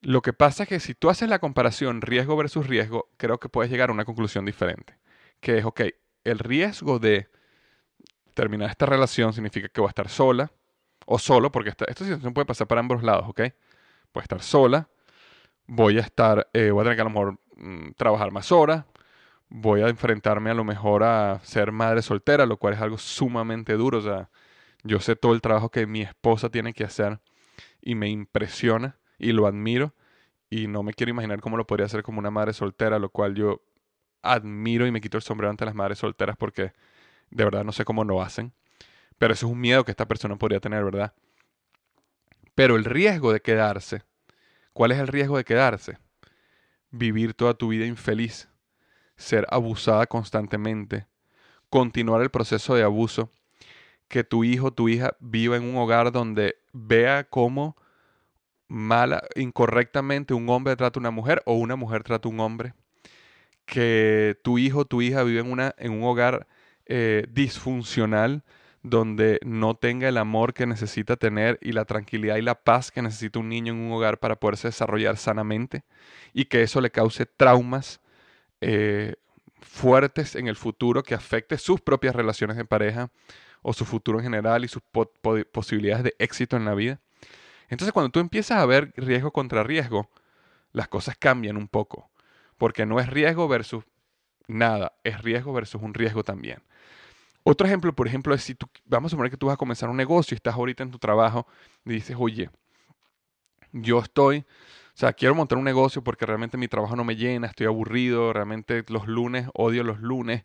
Lo 0.01 0.21
que 0.21 0.33
pasa 0.33 0.63
es 0.63 0.69
que 0.69 0.79
si 0.79 0.93
tú 0.93 1.09
haces 1.09 1.29
la 1.29 1.39
comparación 1.39 2.01
riesgo 2.01 2.37
versus 2.37 2.67
riesgo, 2.67 3.09
creo 3.17 3.39
que 3.39 3.49
puedes 3.49 3.71
llegar 3.71 3.89
a 3.89 3.93
una 3.93 4.05
conclusión 4.05 4.45
diferente. 4.45 4.97
Que 5.39 5.57
es, 5.57 5.65
ok, 5.65 5.81
el 6.23 6.39
riesgo 6.39 6.99
de 6.99 7.27
terminar 8.35 8.69
esta 8.69 8.85
relación 8.85 9.33
significa 9.33 9.69
que 9.69 9.81
voy 9.81 9.87
a 9.87 9.89
estar 9.89 10.09
sola, 10.09 10.51
O 11.07 11.19
solo, 11.19 11.51
porque 11.51 11.69
esta, 11.69 11.85
esta 11.85 12.03
situación 12.03 12.33
puede 12.33 12.45
pasar 12.45 12.67
para 12.67 12.81
ambos 12.81 13.03
lados, 13.03 13.25
¿ok? 13.29 13.41
Puede 14.11 14.23
estar 14.23 14.41
sola, 14.41 14.89
voy 15.67 15.97
a 15.97 16.01
estar, 16.01 16.49
eh, 16.53 16.71
voy 16.71 16.81
a 16.81 16.83
tener 16.83 16.97
que 16.97 17.01
a 17.01 17.05
lo 17.05 17.09
mejor 17.11 17.39
mm, 17.57 17.91
trabajar 17.95 18.31
más 18.31 18.51
horas, 18.51 18.85
voy 19.49 19.81
a 19.81 19.87
enfrentarme 19.89 20.49
a 20.49 20.53
lo 20.55 20.63
mejor 20.63 21.03
a 21.03 21.39
ser 21.43 21.71
madre 21.71 22.01
soltera, 22.01 22.45
lo 22.45 22.57
cual 22.57 22.73
es 22.73 22.81
algo 22.81 22.97
sumamente 22.97 23.73
duro. 23.73 23.99
O 23.99 24.01
sea, 24.01 24.29
yo 24.85 24.99
sé 24.99 25.15
todo 25.15 25.33
el 25.33 25.41
trabajo 25.41 25.69
que 25.69 25.87
mi 25.87 26.01
esposa 26.01 26.49
tiene 26.49 26.71
que 26.73 26.83
hacer 26.83 27.19
y 27.81 27.95
me 27.95 28.07
impresiona 28.07 28.99
y 29.17 29.31
lo 29.31 29.47
admiro 29.47 29.95
y 30.49 30.67
no 30.67 30.83
me 30.83 30.93
quiero 30.93 31.09
imaginar 31.09 31.41
cómo 31.41 31.57
lo 31.57 31.65
podría 31.65 31.87
hacer 31.87 32.03
como 32.03 32.19
una 32.19 32.29
madre 32.29 32.53
soltera, 32.53 32.99
lo 32.99 33.09
cual 33.09 33.33
yo 33.33 33.61
admiro 34.21 34.85
y 34.85 34.91
me 34.91 35.01
quito 35.01 35.17
el 35.17 35.23
sombrero 35.23 35.49
ante 35.49 35.65
las 35.65 35.73
madres 35.73 35.97
solteras 35.97 36.37
porque 36.37 36.73
de 37.31 37.43
verdad 37.43 37.63
no 37.63 37.71
sé 37.71 37.83
cómo 37.83 38.03
lo 38.03 38.21
hacen. 38.21 38.53
Pero 39.17 39.33
eso 39.33 39.47
es 39.47 39.51
un 39.51 39.59
miedo 39.59 39.83
que 39.83 39.91
esta 39.91 40.07
persona 40.07 40.35
podría 40.35 40.59
tener, 40.59 40.83
¿verdad? 40.83 41.13
Pero 42.53 42.75
el 42.75 42.85
riesgo 42.85 43.33
de 43.33 43.41
quedarse, 43.41 44.03
¿cuál 44.73 44.91
es 44.91 44.99
el 44.99 45.07
riesgo 45.07 45.37
de 45.37 45.45
quedarse? 45.45 45.97
Vivir 46.91 47.33
toda 47.33 47.55
tu 47.55 47.69
vida 47.69 47.85
infeliz, 47.87 48.49
ser 49.17 49.47
abusada 49.49 50.05
constantemente, 50.05 51.07
continuar 51.69 52.21
el 52.21 52.29
proceso 52.29 52.75
de 52.75 52.83
abuso, 52.83 53.31
que 54.07 54.23
tu 54.23 54.43
hijo, 54.43 54.71
tu 54.71 54.89
hija 54.89 55.15
viva 55.19 55.57
en 55.57 55.63
un 55.63 55.77
hogar 55.77 56.11
donde 56.11 56.57
vea 56.73 57.23
cómo 57.25 57.75
mala, 58.67 59.23
incorrectamente 59.35 60.33
un 60.33 60.49
hombre 60.49 60.75
trata 60.75 60.99
a 60.99 61.01
una 61.01 61.11
mujer 61.11 61.41
o 61.45 61.53
una 61.53 61.75
mujer 61.75 62.03
trata 62.03 62.27
a 62.27 62.31
un 62.31 62.39
hombre, 62.39 62.73
que 63.65 64.37
tu 64.43 64.57
hijo, 64.57 64.85
tu 64.85 65.01
hija 65.01 65.23
vive 65.23 65.39
en, 65.39 65.51
una, 65.51 65.73
en 65.77 65.91
un 65.91 66.03
hogar 66.03 66.47
eh, 66.85 67.25
disfuncional 67.31 68.43
donde 68.83 69.39
no 69.43 69.75
tenga 69.75 70.07
el 70.07 70.17
amor 70.17 70.53
que 70.53 70.67
necesita 70.67 71.15
tener 71.15 71.57
y 71.61 71.71
la 71.71 71.85
tranquilidad 71.85 72.35
y 72.35 72.43
la 72.43 72.63
paz 72.63 72.91
que 72.91 73.01
necesita 73.01 73.39
un 73.39 73.49
niño 73.49 73.73
en 73.73 73.79
un 73.79 73.91
hogar 73.91 74.19
para 74.19 74.35
poderse 74.35 74.67
desarrollar 74.67 75.17
sanamente 75.17 75.83
y 76.33 76.45
que 76.45 76.61
eso 76.61 76.81
le 76.81 76.91
cause 76.91 77.25
traumas 77.25 77.99
eh, 78.61 79.15
fuertes 79.59 80.35
en 80.35 80.47
el 80.47 80.55
futuro 80.55 81.01
que 81.01 81.15
afecte 81.15 81.57
sus 81.57 81.81
propias 81.81 82.15
relaciones 82.15 82.57
de 82.57 82.65
pareja 82.65 83.09
o 83.67 83.73
su 83.73 83.83
futuro 83.83 84.19
en 84.19 84.25
general 84.25 84.63
y 84.63 84.67
sus 84.67 84.83
posibilidades 85.51 86.03
de 86.03 86.15
éxito 86.19 86.55
en 86.55 86.65
la 86.65 86.75
vida. 86.75 86.99
Entonces 87.67 87.93
cuando 87.93 88.11
tú 88.11 88.19
empiezas 88.19 88.59
a 88.59 88.65
ver 88.67 88.93
riesgo 88.95 89.31
contra 89.31 89.63
riesgo, 89.63 90.07
las 90.71 90.87
cosas 90.87 91.15
cambian 91.17 91.57
un 91.57 91.67
poco, 91.67 92.11
porque 92.59 92.85
no 92.85 92.99
es 92.99 93.09
riesgo 93.09 93.47
versus 93.47 93.83
nada, 94.47 94.93
es 95.03 95.19
riesgo 95.23 95.51
versus 95.51 95.81
un 95.81 95.95
riesgo 95.95 96.23
también. 96.23 96.61
Otro 97.41 97.65
ejemplo, 97.65 97.91
por 97.91 98.07
ejemplo, 98.07 98.35
es 98.35 98.43
si 98.43 98.53
tú, 98.53 98.67
vamos 98.85 99.09
a 99.09 99.11
suponer 99.11 99.31
que 99.31 99.37
tú 99.37 99.47
vas 99.47 99.55
a 99.55 99.57
comenzar 99.57 99.89
un 99.89 99.97
negocio 99.97 100.35
y 100.35 100.37
estás 100.37 100.53
ahorita 100.53 100.83
en 100.83 100.91
tu 100.91 100.99
trabajo 100.99 101.47
y 101.85 101.93
dices, 101.93 102.15
oye, 102.19 102.51
yo 103.71 103.97
estoy, 103.97 104.39
o 104.39 104.97
sea, 104.97 105.13
quiero 105.13 105.33
montar 105.33 105.57
un 105.57 105.63
negocio 105.63 106.03
porque 106.03 106.27
realmente 106.27 106.55
mi 106.55 106.67
trabajo 106.67 106.95
no 106.95 107.03
me 107.03 107.15
llena, 107.15 107.47
estoy 107.47 107.65
aburrido, 107.65 108.31
realmente 108.31 108.85
los 108.89 109.07
lunes, 109.07 109.47
odio 109.55 109.83
los 109.83 109.99
lunes, 110.01 110.43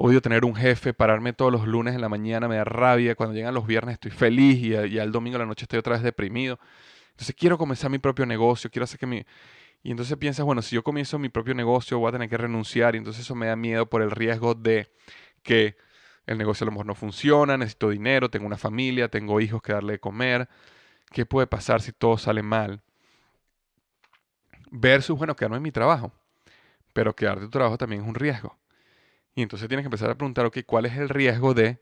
odio 0.00 0.22
tener 0.22 0.44
un 0.44 0.54
jefe, 0.54 0.94
pararme 0.94 1.32
todos 1.32 1.50
los 1.50 1.66
lunes 1.66 1.92
en 1.92 2.00
la 2.00 2.08
mañana, 2.08 2.46
me 2.46 2.54
da 2.56 2.64
rabia, 2.64 3.16
cuando 3.16 3.34
llegan 3.34 3.52
los 3.52 3.66
viernes 3.66 3.94
estoy 3.94 4.12
feliz 4.12 4.58
y, 4.58 4.68
y 4.68 4.98
al 5.00 5.10
domingo 5.10 5.36
a 5.36 5.40
la 5.40 5.46
noche 5.46 5.64
estoy 5.64 5.80
otra 5.80 5.94
vez 5.94 6.02
deprimido. 6.02 6.60
Entonces 7.10 7.34
quiero 7.36 7.58
comenzar 7.58 7.90
mi 7.90 7.98
propio 7.98 8.24
negocio, 8.24 8.70
quiero 8.70 8.84
hacer 8.84 9.00
que 9.00 9.06
mi... 9.06 9.24
Y 9.82 9.90
entonces 9.90 10.16
piensas, 10.16 10.46
bueno, 10.46 10.62
si 10.62 10.76
yo 10.76 10.84
comienzo 10.84 11.18
mi 11.18 11.28
propio 11.28 11.52
negocio 11.52 11.98
voy 11.98 12.10
a 12.10 12.12
tener 12.12 12.28
que 12.28 12.36
renunciar 12.36 12.94
y 12.94 12.98
entonces 12.98 13.24
eso 13.24 13.34
me 13.34 13.46
da 13.46 13.56
miedo 13.56 13.88
por 13.90 14.02
el 14.02 14.12
riesgo 14.12 14.54
de 14.54 14.88
que 15.42 15.76
el 16.26 16.38
negocio 16.38 16.64
a 16.64 16.66
lo 16.66 16.72
mejor 16.72 16.86
no 16.86 16.94
funciona, 16.94 17.56
necesito 17.56 17.90
dinero, 17.90 18.30
tengo 18.30 18.46
una 18.46 18.56
familia, 18.56 19.08
tengo 19.08 19.40
hijos 19.40 19.60
que 19.62 19.72
darle 19.72 19.94
de 19.94 19.98
comer. 19.98 20.48
¿Qué 21.10 21.26
puede 21.26 21.48
pasar 21.48 21.80
si 21.82 21.90
todo 21.90 22.18
sale 22.18 22.42
mal? 22.42 22.82
Versus, 24.70 25.18
bueno, 25.18 25.34
quedarme 25.34 25.56
en 25.56 25.62
mi 25.64 25.72
trabajo. 25.72 26.12
Pero 26.92 27.16
quedar 27.16 27.40
de 27.40 27.46
tu 27.46 27.50
trabajo 27.50 27.78
también 27.78 28.02
es 28.02 28.08
un 28.08 28.14
riesgo. 28.14 28.56
Y 29.38 29.42
entonces 29.42 29.68
tienes 29.68 29.84
que 29.84 29.86
empezar 29.86 30.10
a 30.10 30.16
preguntar, 30.16 30.46
ok, 30.46 30.58
¿cuál 30.66 30.86
es 30.86 30.96
el 30.96 31.08
riesgo 31.08 31.54
de 31.54 31.80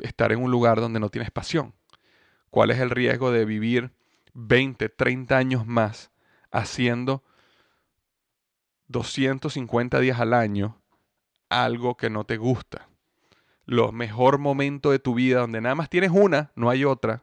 estar 0.00 0.32
en 0.32 0.42
un 0.42 0.50
lugar 0.50 0.80
donde 0.80 0.98
no 0.98 1.10
tienes 1.10 1.30
pasión? 1.30 1.72
¿Cuál 2.50 2.72
es 2.72 2.80
el 2.80 2.90
riesgo 2.90 3.30
de 3.30 3.44
vivir 3.44 3.92
20, 4.34 4.88
30 4.88 5.36
años 5.36 5.64
más 5.64 6.10
haciendo 6.50 7.22
250 8.88 10.00
días 10.00 10.18
al 10.18 10.34
año 10.34 10.82
algo 11.48 11.96
que 11.96 12.10
no 12.10 12.24
te 12.24 12.36
gusta? 12.36 12.88
los 13.64 13.92
mejor 13.92 14.38
momento 14.38 14.90
de 14.90 14.98
tu 14.98 15.14
vida, 15.14 15.38
donde 15.38 15.60
nada 15.60 15.76
más 15.76 15.88
tienes 15.88 16.10
una, 16.10 16.50
no 16.56 16.68
hay 16.68 16.84
otra, 16.84 17.22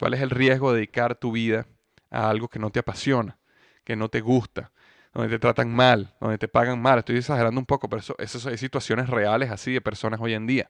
¿cuál 0.00 0.14
es 0.14 0.20
el 0.20 0.30
riesgo 0.30 0.72
de 0.72 0.78
dedicar 0.78 1.14
tu 1.14 1.30
vida 1.30 1.68
a 2.10 2.28
algo 2.28 2.48
que 2.48 2.58
no 2.58 2.70
te 2.70 2.80
apasiona, 2.80 3.38
que 3.84 3.94
no 3.94 4.08
te 4.08 4.20
gusta, 4.20 4.72
donde 5.14 5.30
te 5.30 5.38
tratan 5.38 5.72
mal, 5.72 6.12
donde 6.20 6.38
te 6.38 6.48
pagan 6.48 6.82
mal? 6.82 6.98
Estoy 6.98 7.18
exagerando 7.18 7.60
un 7.60 7.66
poco, 7.66 7.88
pero 7.88 8.00
eso, 8.00 8.16
eso 8.18 8.48
hay 8.48 8.58
situaciones 8.58 9.08
reales 9.08 9.50
así 9.50 9.72
de 9.72 9.80
personas 9.80 10.20
hoy 10.20 10.34
en 10.34 10.46
día. 10.46 10.68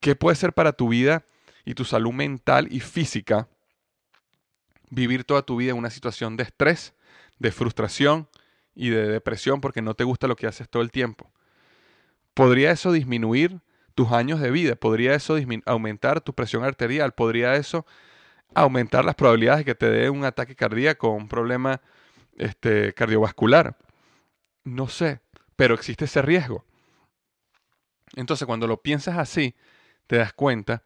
¿Qué 0.00 0.16
puede 0.16 0.36
ser 0.36 0.52
para 0.52 0.72
tu 0.72 0.88
vida 0.88 1.24
y 1.64 1.74
tu 1.74 1.84
salud 1.84 2.12
mental 2.12 2.68
y 2.70 2.80
física 2.80 3.48
vivir 4.90 5.24
toda 5.24 5.42
tu 5.42 5.56
vida 5.56 5.70
en 5.70 5.78
una 5.78 5.90
situación 5.90 6.36
de 6.36 6.44
estrés, 6.44 6.94
de 7.38 7.52
frustración 7.52 8.28
y 8.74 8.90
de 8.90 9.08
depresión 9.08 9.60
porque 9.60 9.82
no 9.82 9.94
te 9.94 10.04
gusta 10.04 10.26
lo 10.26 10.36
que 10.36 10.46
haces 10.46 10.68
todo 10.68 10.82
el 10.82 10.90
tiempo? 10.90 11.30
¿Podría 12.34 12.72
eso 12.72 12.90
disminuir 12.90 13.60
tus 13.94 14.10
años 14.12 14.40
de 14.40 14.50
vida? 14.50 14.76
¿Podría 14.76 15.14
eso 15.14 15.36
aumentar 15.66 16.20
tu 16.20 16.34
presión 16.34 16.64
arterial? 16.64 17.12
¿Podría 17.12 17.54
eso 17.54 17.86
aumentar 18.54 19.04
las 19.04 19.14
probabilidades 19.14 19.60
de 19.60 19.64
que 19.64 19.74
te 19.74 19.90
dé 19.90 20.10
un 20.10 20.24
ataque 20.24 20.56
cardíaco, 20.56 21.10
un 21.10 21.28
problema 21.28 21.80
este, 22.38 22.94
cardiovascular? 22.94 23.76
No 24.64 24.88
sé, 24.88 25.20
pero 25.56 25.74
existe 25.74 26.06
ese 26.06 26.22
riesgo. 26.22 26.64
Entonces, 28.16 28.46
cuando 28.46 28.66
lo 28.66 28.82
piensas 28.82 29.18
así, 29.18 29.54
te 30.06 30.16
das 30.16 30.32
cuenta 30.32 30.82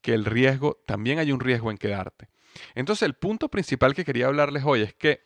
que 0.00 0.14
el 0.14 0.24
riesgo, 0.24 0.78
también 0.86 1.18
hay 1.18 1.32
un 1.32 1.40
riesgo 1.40 1.70
en 1.70 1.78
quedarte. 1.78 2.28
Entonces, 2.74 3.06
el 3.06 3.14
punto 3.14 3.48
principal 3.48 3.94
que 3.94 4.04
quería 4.04 4.26
hablarles 4.26 4.64
hoy 4.64 4.82
es 4.82 4.94
que 4.94 5.22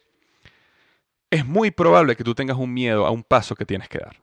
es 1.30 1.44
muy 1.44 1.70
probable 1.70 2.16
que 2.16 2.24
tú 2.24 2.34
tengas 2.34 2.56
un 2.56 2.72
miedo 2.72 3.06
a 3.06 3.10
un 3.10 3.22
paso 3.22 3.54
que 3.54 3.66
tienes 3.66 3.88
que 3.88 3.98
dar. 3.98 4.16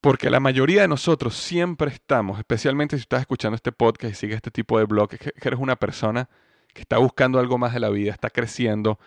Porque 0.00 0.30
la 0.30 0.38
mayoría 0.38 0.82
de 0.82 0.88
nosotros 0.88 1.34
siempre 1.34 1.90
estamos, 1.90 2.38
especialmente 2.38 2.96
si 2.96 3.02
estás 3.02 3.20
escuchando 3.20 3.56
este 3.56 3.72
podcast 3.72 4.12
y 4.12 4.16
sigues 4.16 4.36
este 4.36 4.52
tipo 4.52 4.78
de 4.78 4.84
blog, 4.84 5.08
que 5.08 5.32
eres 5.42 5.58
una 5.58 5.76
persona 5.76 6.28
que 6.72 6.82
está 6.82 6.98
buscando 6.98 7.40
algo 7.40 7.58
más 7.58 7.74
de 7.74 7.80
la 7.80 7.88
vida, 7.88 8.12
está 8.12 8.30
creciendo. 8.30 9.00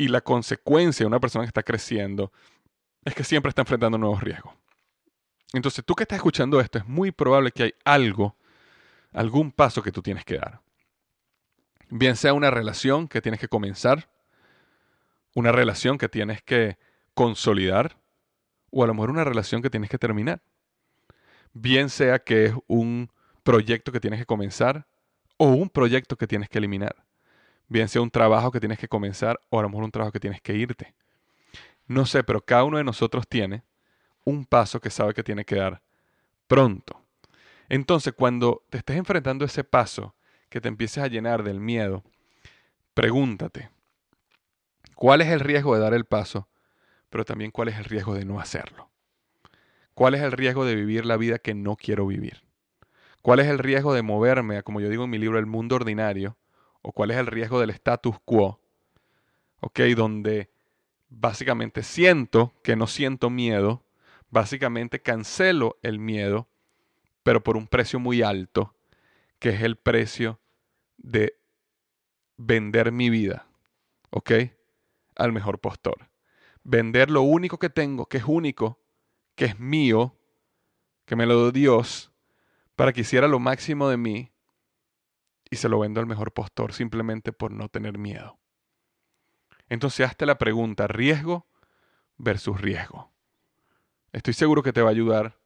Y 0.00 0.08
la 0.08 0.22
consecuencia 0.22 1.04
de 1.04 1.08
una 1.08 1.20
persona 1.20 1.44
que 1.44 1.48
está 1.48 1.62
creciendo 1.62 2.32
es 3.04 3.14
que 3.14 3.22
siempre 3.22 3.50
está 3.50 3.60
enfrentando 3.60 3.98
nuevos 3.98 4.22
riesgos. 4.22 4.54
Entonces, 5.52 5.84
tú 5.84 5.94
que 5.94 6.04
estás 6.04 6.16
escuchando 6.16 6.58
esto, 6.58 6.78
es 6.78 6.86
muy 6.86 7.12
probable 7.12 7.50
que 7.50 7.64
hay 7.64 7.74
algo, 7.84 8.34
algún 9.12 9.52
paso 9.52 9.82
que 9.82 9.92
tú 9.92 10.00
tienes 10.00 10.24
que 10.24 10.38
dar. 10.38 10.62
Bien 11.90 12.16
sea 12.16 12.32
una 12.32 12.50
relación 12.50 13.08
que 13.08 13.20
tienes 13.20 13.40
que 13.40 13.48
comenzar, 13.48 14.08
una 15.34 15.52
relación 15.52 15.98
que 15.98 16.08
tienes 16.08 16.40
que 16.40 16.78
consolidar, 17.12 17.98
o 18.70 18.82
a 18.82 18.86
lo 18.86 18.94
mejor 18.94 19.10
una 19.10 19.24
relación 19.24 19.60
que 19.60 19.68
tienes 19.68 19.90
que 19.90 19.98
terminar. 19.98 20.40
Bien 21.52 21.90
sea 21.90 22.20
que 22.20 22.46
es 22.46 22.54
un 22.68 23.10
proyecto 23.42 23.92
que 23.92 24.00
tienes 24.00 24.20
que 24.20 24.24
comenzar 24.24 24.86
o 25.36 25.48
un 25.48 25.68
proyecto 25.68 26.16
que 26.16 26.26
tienes 26.26 26.48
que 26.48 26.56
eliminar. 26.56 27.04
Bien 27.70 27.88
sea 27.88 28.02
un 28.02 28.10
trabajo 28.10 28.50
que 28.50 28.60
tienes 28.60 28.78
que 28.78 28.86
comenzar 28.86 29.40
o 29.48 29.58
a 29.58 29.62
lo 29.62 29.70
mejor 29.70 29.84
un 29.84 29.90
trabajo 29.90 30.12
que 30.12 30.20
tienes 30.20 30.42
que 30.42 30.54
irte. 30.54 30.92
No 31.86 32.04
sé, 32.04 32.22
pero 32.22 32.42
cada 32.42 32.64
uno 32.64 32.76
de 32.76 32.84
nosotros 32.84 33.26
tiene 33.26 33.62
un 34.24 34.44
paso 34.44 34.78
que 34.78 34.90
sabe 34.90 35.14
que 35.14 35.22
tiene 35.22 35.46
que 35.46 35.56
dar 35.56 35.80
pronto. 36.46 37.00
Entonces, 37.70 38.12
cuando 38.12 38.62
te 38.68 38.76
estés 38.76 38.98
enfrentando 38.98 39.46
a 39.46 39.46
ese 39.46 39.64
paso, 39.64 40.14
que 40.50 40.60
te 40.60 40.68
empieces 40.68 41.02
a 41.02 41.06
llenar 41.06 41.42
del 41.42 41.60
miedo, 41.60 42.04
pregúntate, 42.92 43.70
¿cuál 44.94 45.22
es 45.22 45.28
el 45.28 45.40
riesgo 45.40 45.74
de 45.74 45.80
dar 45.80 45.94
el 45.94 46.04
paso 46.04 46.50
pero 47.10 47.24
también 47.24 47.50
cuál 47.50 47.68
es 47.68 47.76
el 47.76 47.84
riesgo 47.84 48.14
de 48.14 48.24
no 48.24 48.40
hacerlo. 48.40 48.88
¿Cuál 49.94 50.14
es 50.14 50.22
el 50.22 50.32
riesgo 50.32 50.64
de 50.64 50.76
vivir 50.76 51.04
la 51.04 51.16
vida 51.16 51.38
que 51.38 51.52
no 51.52 51.76
quiero 51.76 52.06
vivir? 52.06 52.42
¿Cuál 53.20 53.40
es 53.40 53.48
el 53.48 53.58
riesgo 53.58 53.92
de 53.92 54.02
moverme, 54.02 54.62
como 54.62 54.80
yo 54.80 54.88
digo 54.88 55.04
en 55.04 55.10
mi 55.10 55.18
libro, 55.18 55.38
el 55.38 55.46
mundo 55.46 55.76
ordinario? 55.76 56.38
¿O 56.82 56.92
cuál 56.92 57.10
es 57.10 57.18
el 57.18 57.26
riesgo 57.26 57.60
del 57.60 57.70
status 57.70 58.16
quo? 58.24 58.60
¿Ok? 59.60 59.80
Donde 59.96 60.50
básicamente 61.08 61.82
siento 61.82 62.54
que 62.62 62.76
no 62.76 62.86
siento 62.86 63.30
miedo, 63.30 63.84
básicamente 64.30 65.02
cancelo 65.02 65.78
el 65.82 65.98
miedo, 65.98 66.48
pero 67.22 67.42
por 67.42 67.56
un 67.56 67.66
precio 67.66 67.98
muy 67.98 68.22
alto, 68.22 68.74
que 69.38 69.50
es 69.50 69.62
el 69.62 69.76
precio 69.76 70.40
de 70.96 71.36
vender 72.36 72.92
mi 72.92 73.10
vida, 73.10 73.46
¿ok? 74.10 74.32
Al 75.16 75.32
mejor 75.32 75.58
postor 75.58 76.10
vender 76.64 77.10
lo 77.10 77.22
único 77.22 77.58
que 77.58 77.70
tengo, 77.70 78.06
que 78.06 78.18
es 78.18 78.24
único, 78.26 78.78
que 79.34 79.46
es 79.46 79.58
mío, 79.58 80.16
que 81.04 81.16
me 81.16 81.26
lo 81.26 81.36
dio 81.42 81.52
Dios, 81.52 82.12
para 82.76 82.92
que 82.92 83.02
hiciera 83.02 83.28
lo 83.28 83.38
máximo 83.38 83.88
de 83.88 83.96
mí 83.96 84.32
y 85.50 85.56
se 85.56 85.68
lo 85.68 85.80
vendo 85.80 86.00
al 86.00 86.06
mejor 86.06 86.32
postor 86.32 86.72
simplemente 86.72 87.32
por 87.32 87.50
no 87.50 87.68
tener 87.68 87.98
miedo. 87.98 88.38
Entonces 89.68 90.06
hazte 90.06 90.24
la 90.24 90.38
pregunta, 90.38 90.86
riesgo 90.86 91.46
versus 92.16 92.60
riesgo. 92.60 93.10
Estoy 94.12 94.34
seguro 94.34 94.62
que 94.62 94.72
te 94.72 94.80
va 94.80 94.88
a 94.88 94.92
ayudar 94.92 95.36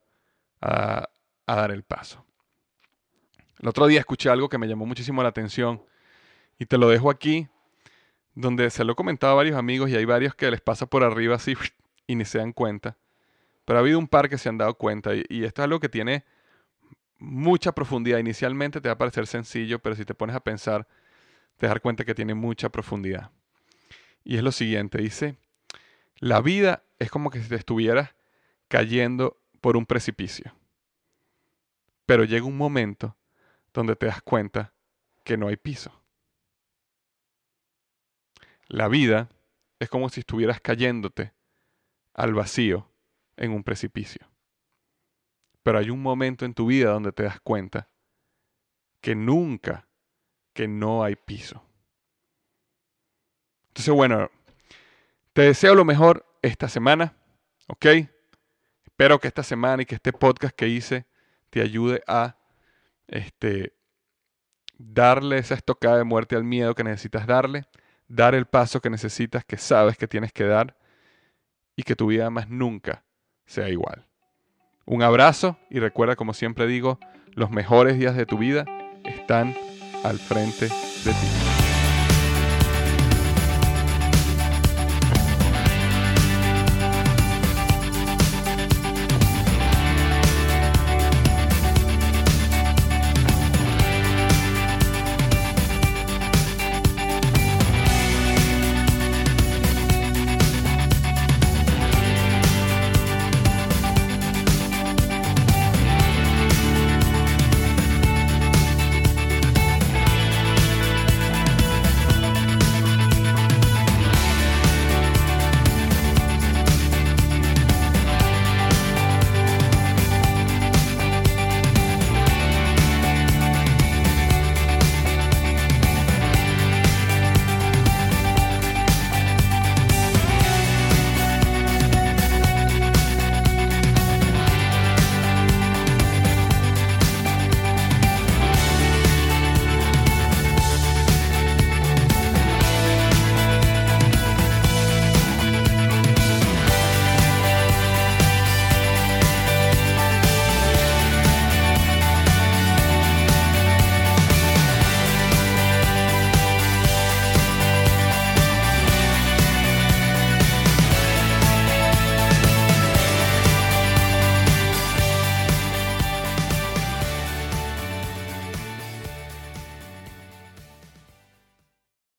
a, 0.60 1.08
a 1.46 1.54
dar 1.54 1.70
el 1.70 1.82
paso. 1.82 2.24
El 3.60 3.68
otro 3.68 3.86
día 3.86 4.00
escuché 4.00 4.28
algo 4.28 4.48
que 4.48 4.58
me 4.58 4.68
llamó 4.68 4.86
muchísimo 4.86 5.22
la 5.22 5.30
atención 5.30 5.82
y 6.58 6.66
te 6.66 6.78
lo 6.78 6.88
dejo 6.88 7.10
aquí, 7.10 7.48
donde 8.34 8.70
se 8.70 8.84
lo 8.84 8.92
he 8.92 8.96
comentado 8.96 9.32
a 9.32 9.36
varios 9.36 9.56
amigos 9.56 9.90
y 9.90 9.96
hay 9.96 10.04
varios 10.04 10.34
que 10.34 10.50
les 10.50 10.60
pasa 10.60 10.86
por 10.86 11.02
arriba 11.02 11.36
así 11.36 11.54
y 12.06 12.16
ni 12.16 12.24
se 12.24 12.38
dan 12.38 12.52
cuenta. 12.52 12.98
Pero 13.64 13.78
ha 13.78 13.80
habido 13.80 13.98
un 13.98 14.08
par 14.08 14.28
que 14.28 14.36
se 14.36 14.50
han 14.50 14.58
dado 14.58 14.74
cuenta 14.74 15.14
y, 15.14 15.24
y 15.28 15.44
esto 15.44 15.62
es 15.62 15.64
algo 15.64 15.80
que 15.80 15.88
tiene 15.88 16.24
mucha 17.24 17.72
profundidad. 17.72 18.18
Inicialmente 18.18 18.80
te 18.80 18.88
va 18.88 18.94
a 18.94 18.98
parecer 18.98 19.26
sencillo, 19.26 19.80
pero 19.80 19.96
si 19.96 20.04
te 20.04 20.14
pones 20.14 20.36
a 20.36 20.40
pensar, 20.40 20.86
te 21.56 21.66
das 21.66 21.80
cuenta 21.80 22.04
que 22.04 22.14
tiene 22.14 22.34
mucha 22.34 22.68
profundidad. 22.68 23.30
Y 24.24 24.36
es 24.36 24.42
lo 24.42 24.52
siguiente, 24.52 24.98
dice, 24.98 25.36
la 26.16 26.40
vida 26.40 26.84
es 26.98 27.10
como 27.10 27.30
que 27.30 27.42
si 27.42 27.48
te 27.48 27.56
estuvieras 27.56 28.14
cayendo 28.68 29.40
por 29.60 29.76
un 29.76 29.86
precipicio. 29.86 30.54
Pero 32.06 32.24
llega 32.24 32.44
un 32.44 32.56
momento 32.56 33.16
donde 33.72 33.96
te 33.96 34.06
das 34.06 34.22
cuenta 34.22 34.72
que 35.24 35.36
no 35.36 35.48
hay 35.48 35.56
piso. 35.56 36.00
La 38.68 38.88
vida 38.88 39.28
es 39.78 39.88
como 39.88 40.08
si 40.08 40.20
estuvieras 40.20 40.60
cayéndote 40.60 41.32
al 42.14 42.34
vacío 42.34 42.90
en 43.36 43.52
un 43.52 43.64
precipicio. 43.64 44.26
Pero 45.64 45.78
hay 45.78 45.90
un 45.90 46.00
momento 46.00 46.44
en 46.44 46.54
tu 46.54 46.66
vida 46.66 46.90
donde 46.90 47.10
te 47.10 47.24
das 47.24 47.40
cuenta 47.40 47.88
que 49.00 49.16
nunca, 49.16 49.88
que 50.52 50.68
no 50.68 51.02
hay 51.02 51.16
piso. 51.16 51.64
Entonces, 53.68 53.92
bueno, 53.92 54.30
te 55.32 55.42
deseo 55.42 55.74
lo 55.74 55.84
mejor 55.84 56.24
esta 56.42 56.68
semana, 56.68 57.16
¿ok? 57.66 57.86
Espero 58.84 59.18
que 59.18 59.26
esta 59.26 59.42
semana 59.42 59.82
y 59.82 59.86
que 59.86 59.96
este 59.96 60.12
podcast 60.12 60.54
que 60.54 60.68
hice 60.68 61.06
te 61.50 61.60
ayude 61.60 62.02
a 62.06 62.36
este, 63.08 63.74
darle 64.76 65.38
esa 65.38 65.54
estocada 65.54 65.96
de 65.96 66.04
muerte 66.04 66.36
al 66.36 66.44
miedo 66.44 66.74
que 66.74 66.84
necesitas 66.84 67.26
darle, 67.26 67.64
dar 68.06 68.34
el 68.34 68.46
paso 68.46 68.80
que 68.80 68.90
necesitas, 68.90 69.44
que 69.44 69.56
sabes 69.56 69.96
que 69.96 70.06
tienes 70.06 70.32
que 70.32 70.44
dar 70.44 70.76
y 71.74 71.84
que 71.84 71.96
tu 71.96 72.08
vida 72.08 72.28
más 72.28 72.50
nunca 72.50 73.02
sea 73.46 73.70
igual. 73.70 74.06
Un 74.86 75.02
abrazo 75.02 75.56
y 75.70 75.78
recuerda, 75.78 76.16
como 76.16 76.34
siempre 76.34 76.66
digo, 76.66 76.98
los 77.32 77.50
mejores 77.50 77.98
días 77.98 78.16
de 78.16 78.26
tu 78.26 78.38
vida 78.38 78.64
están 79.04 79.54
al 80.02 80.18
frente 80.18 80.66
de 80.66 81.12
ti. 81.12 81.53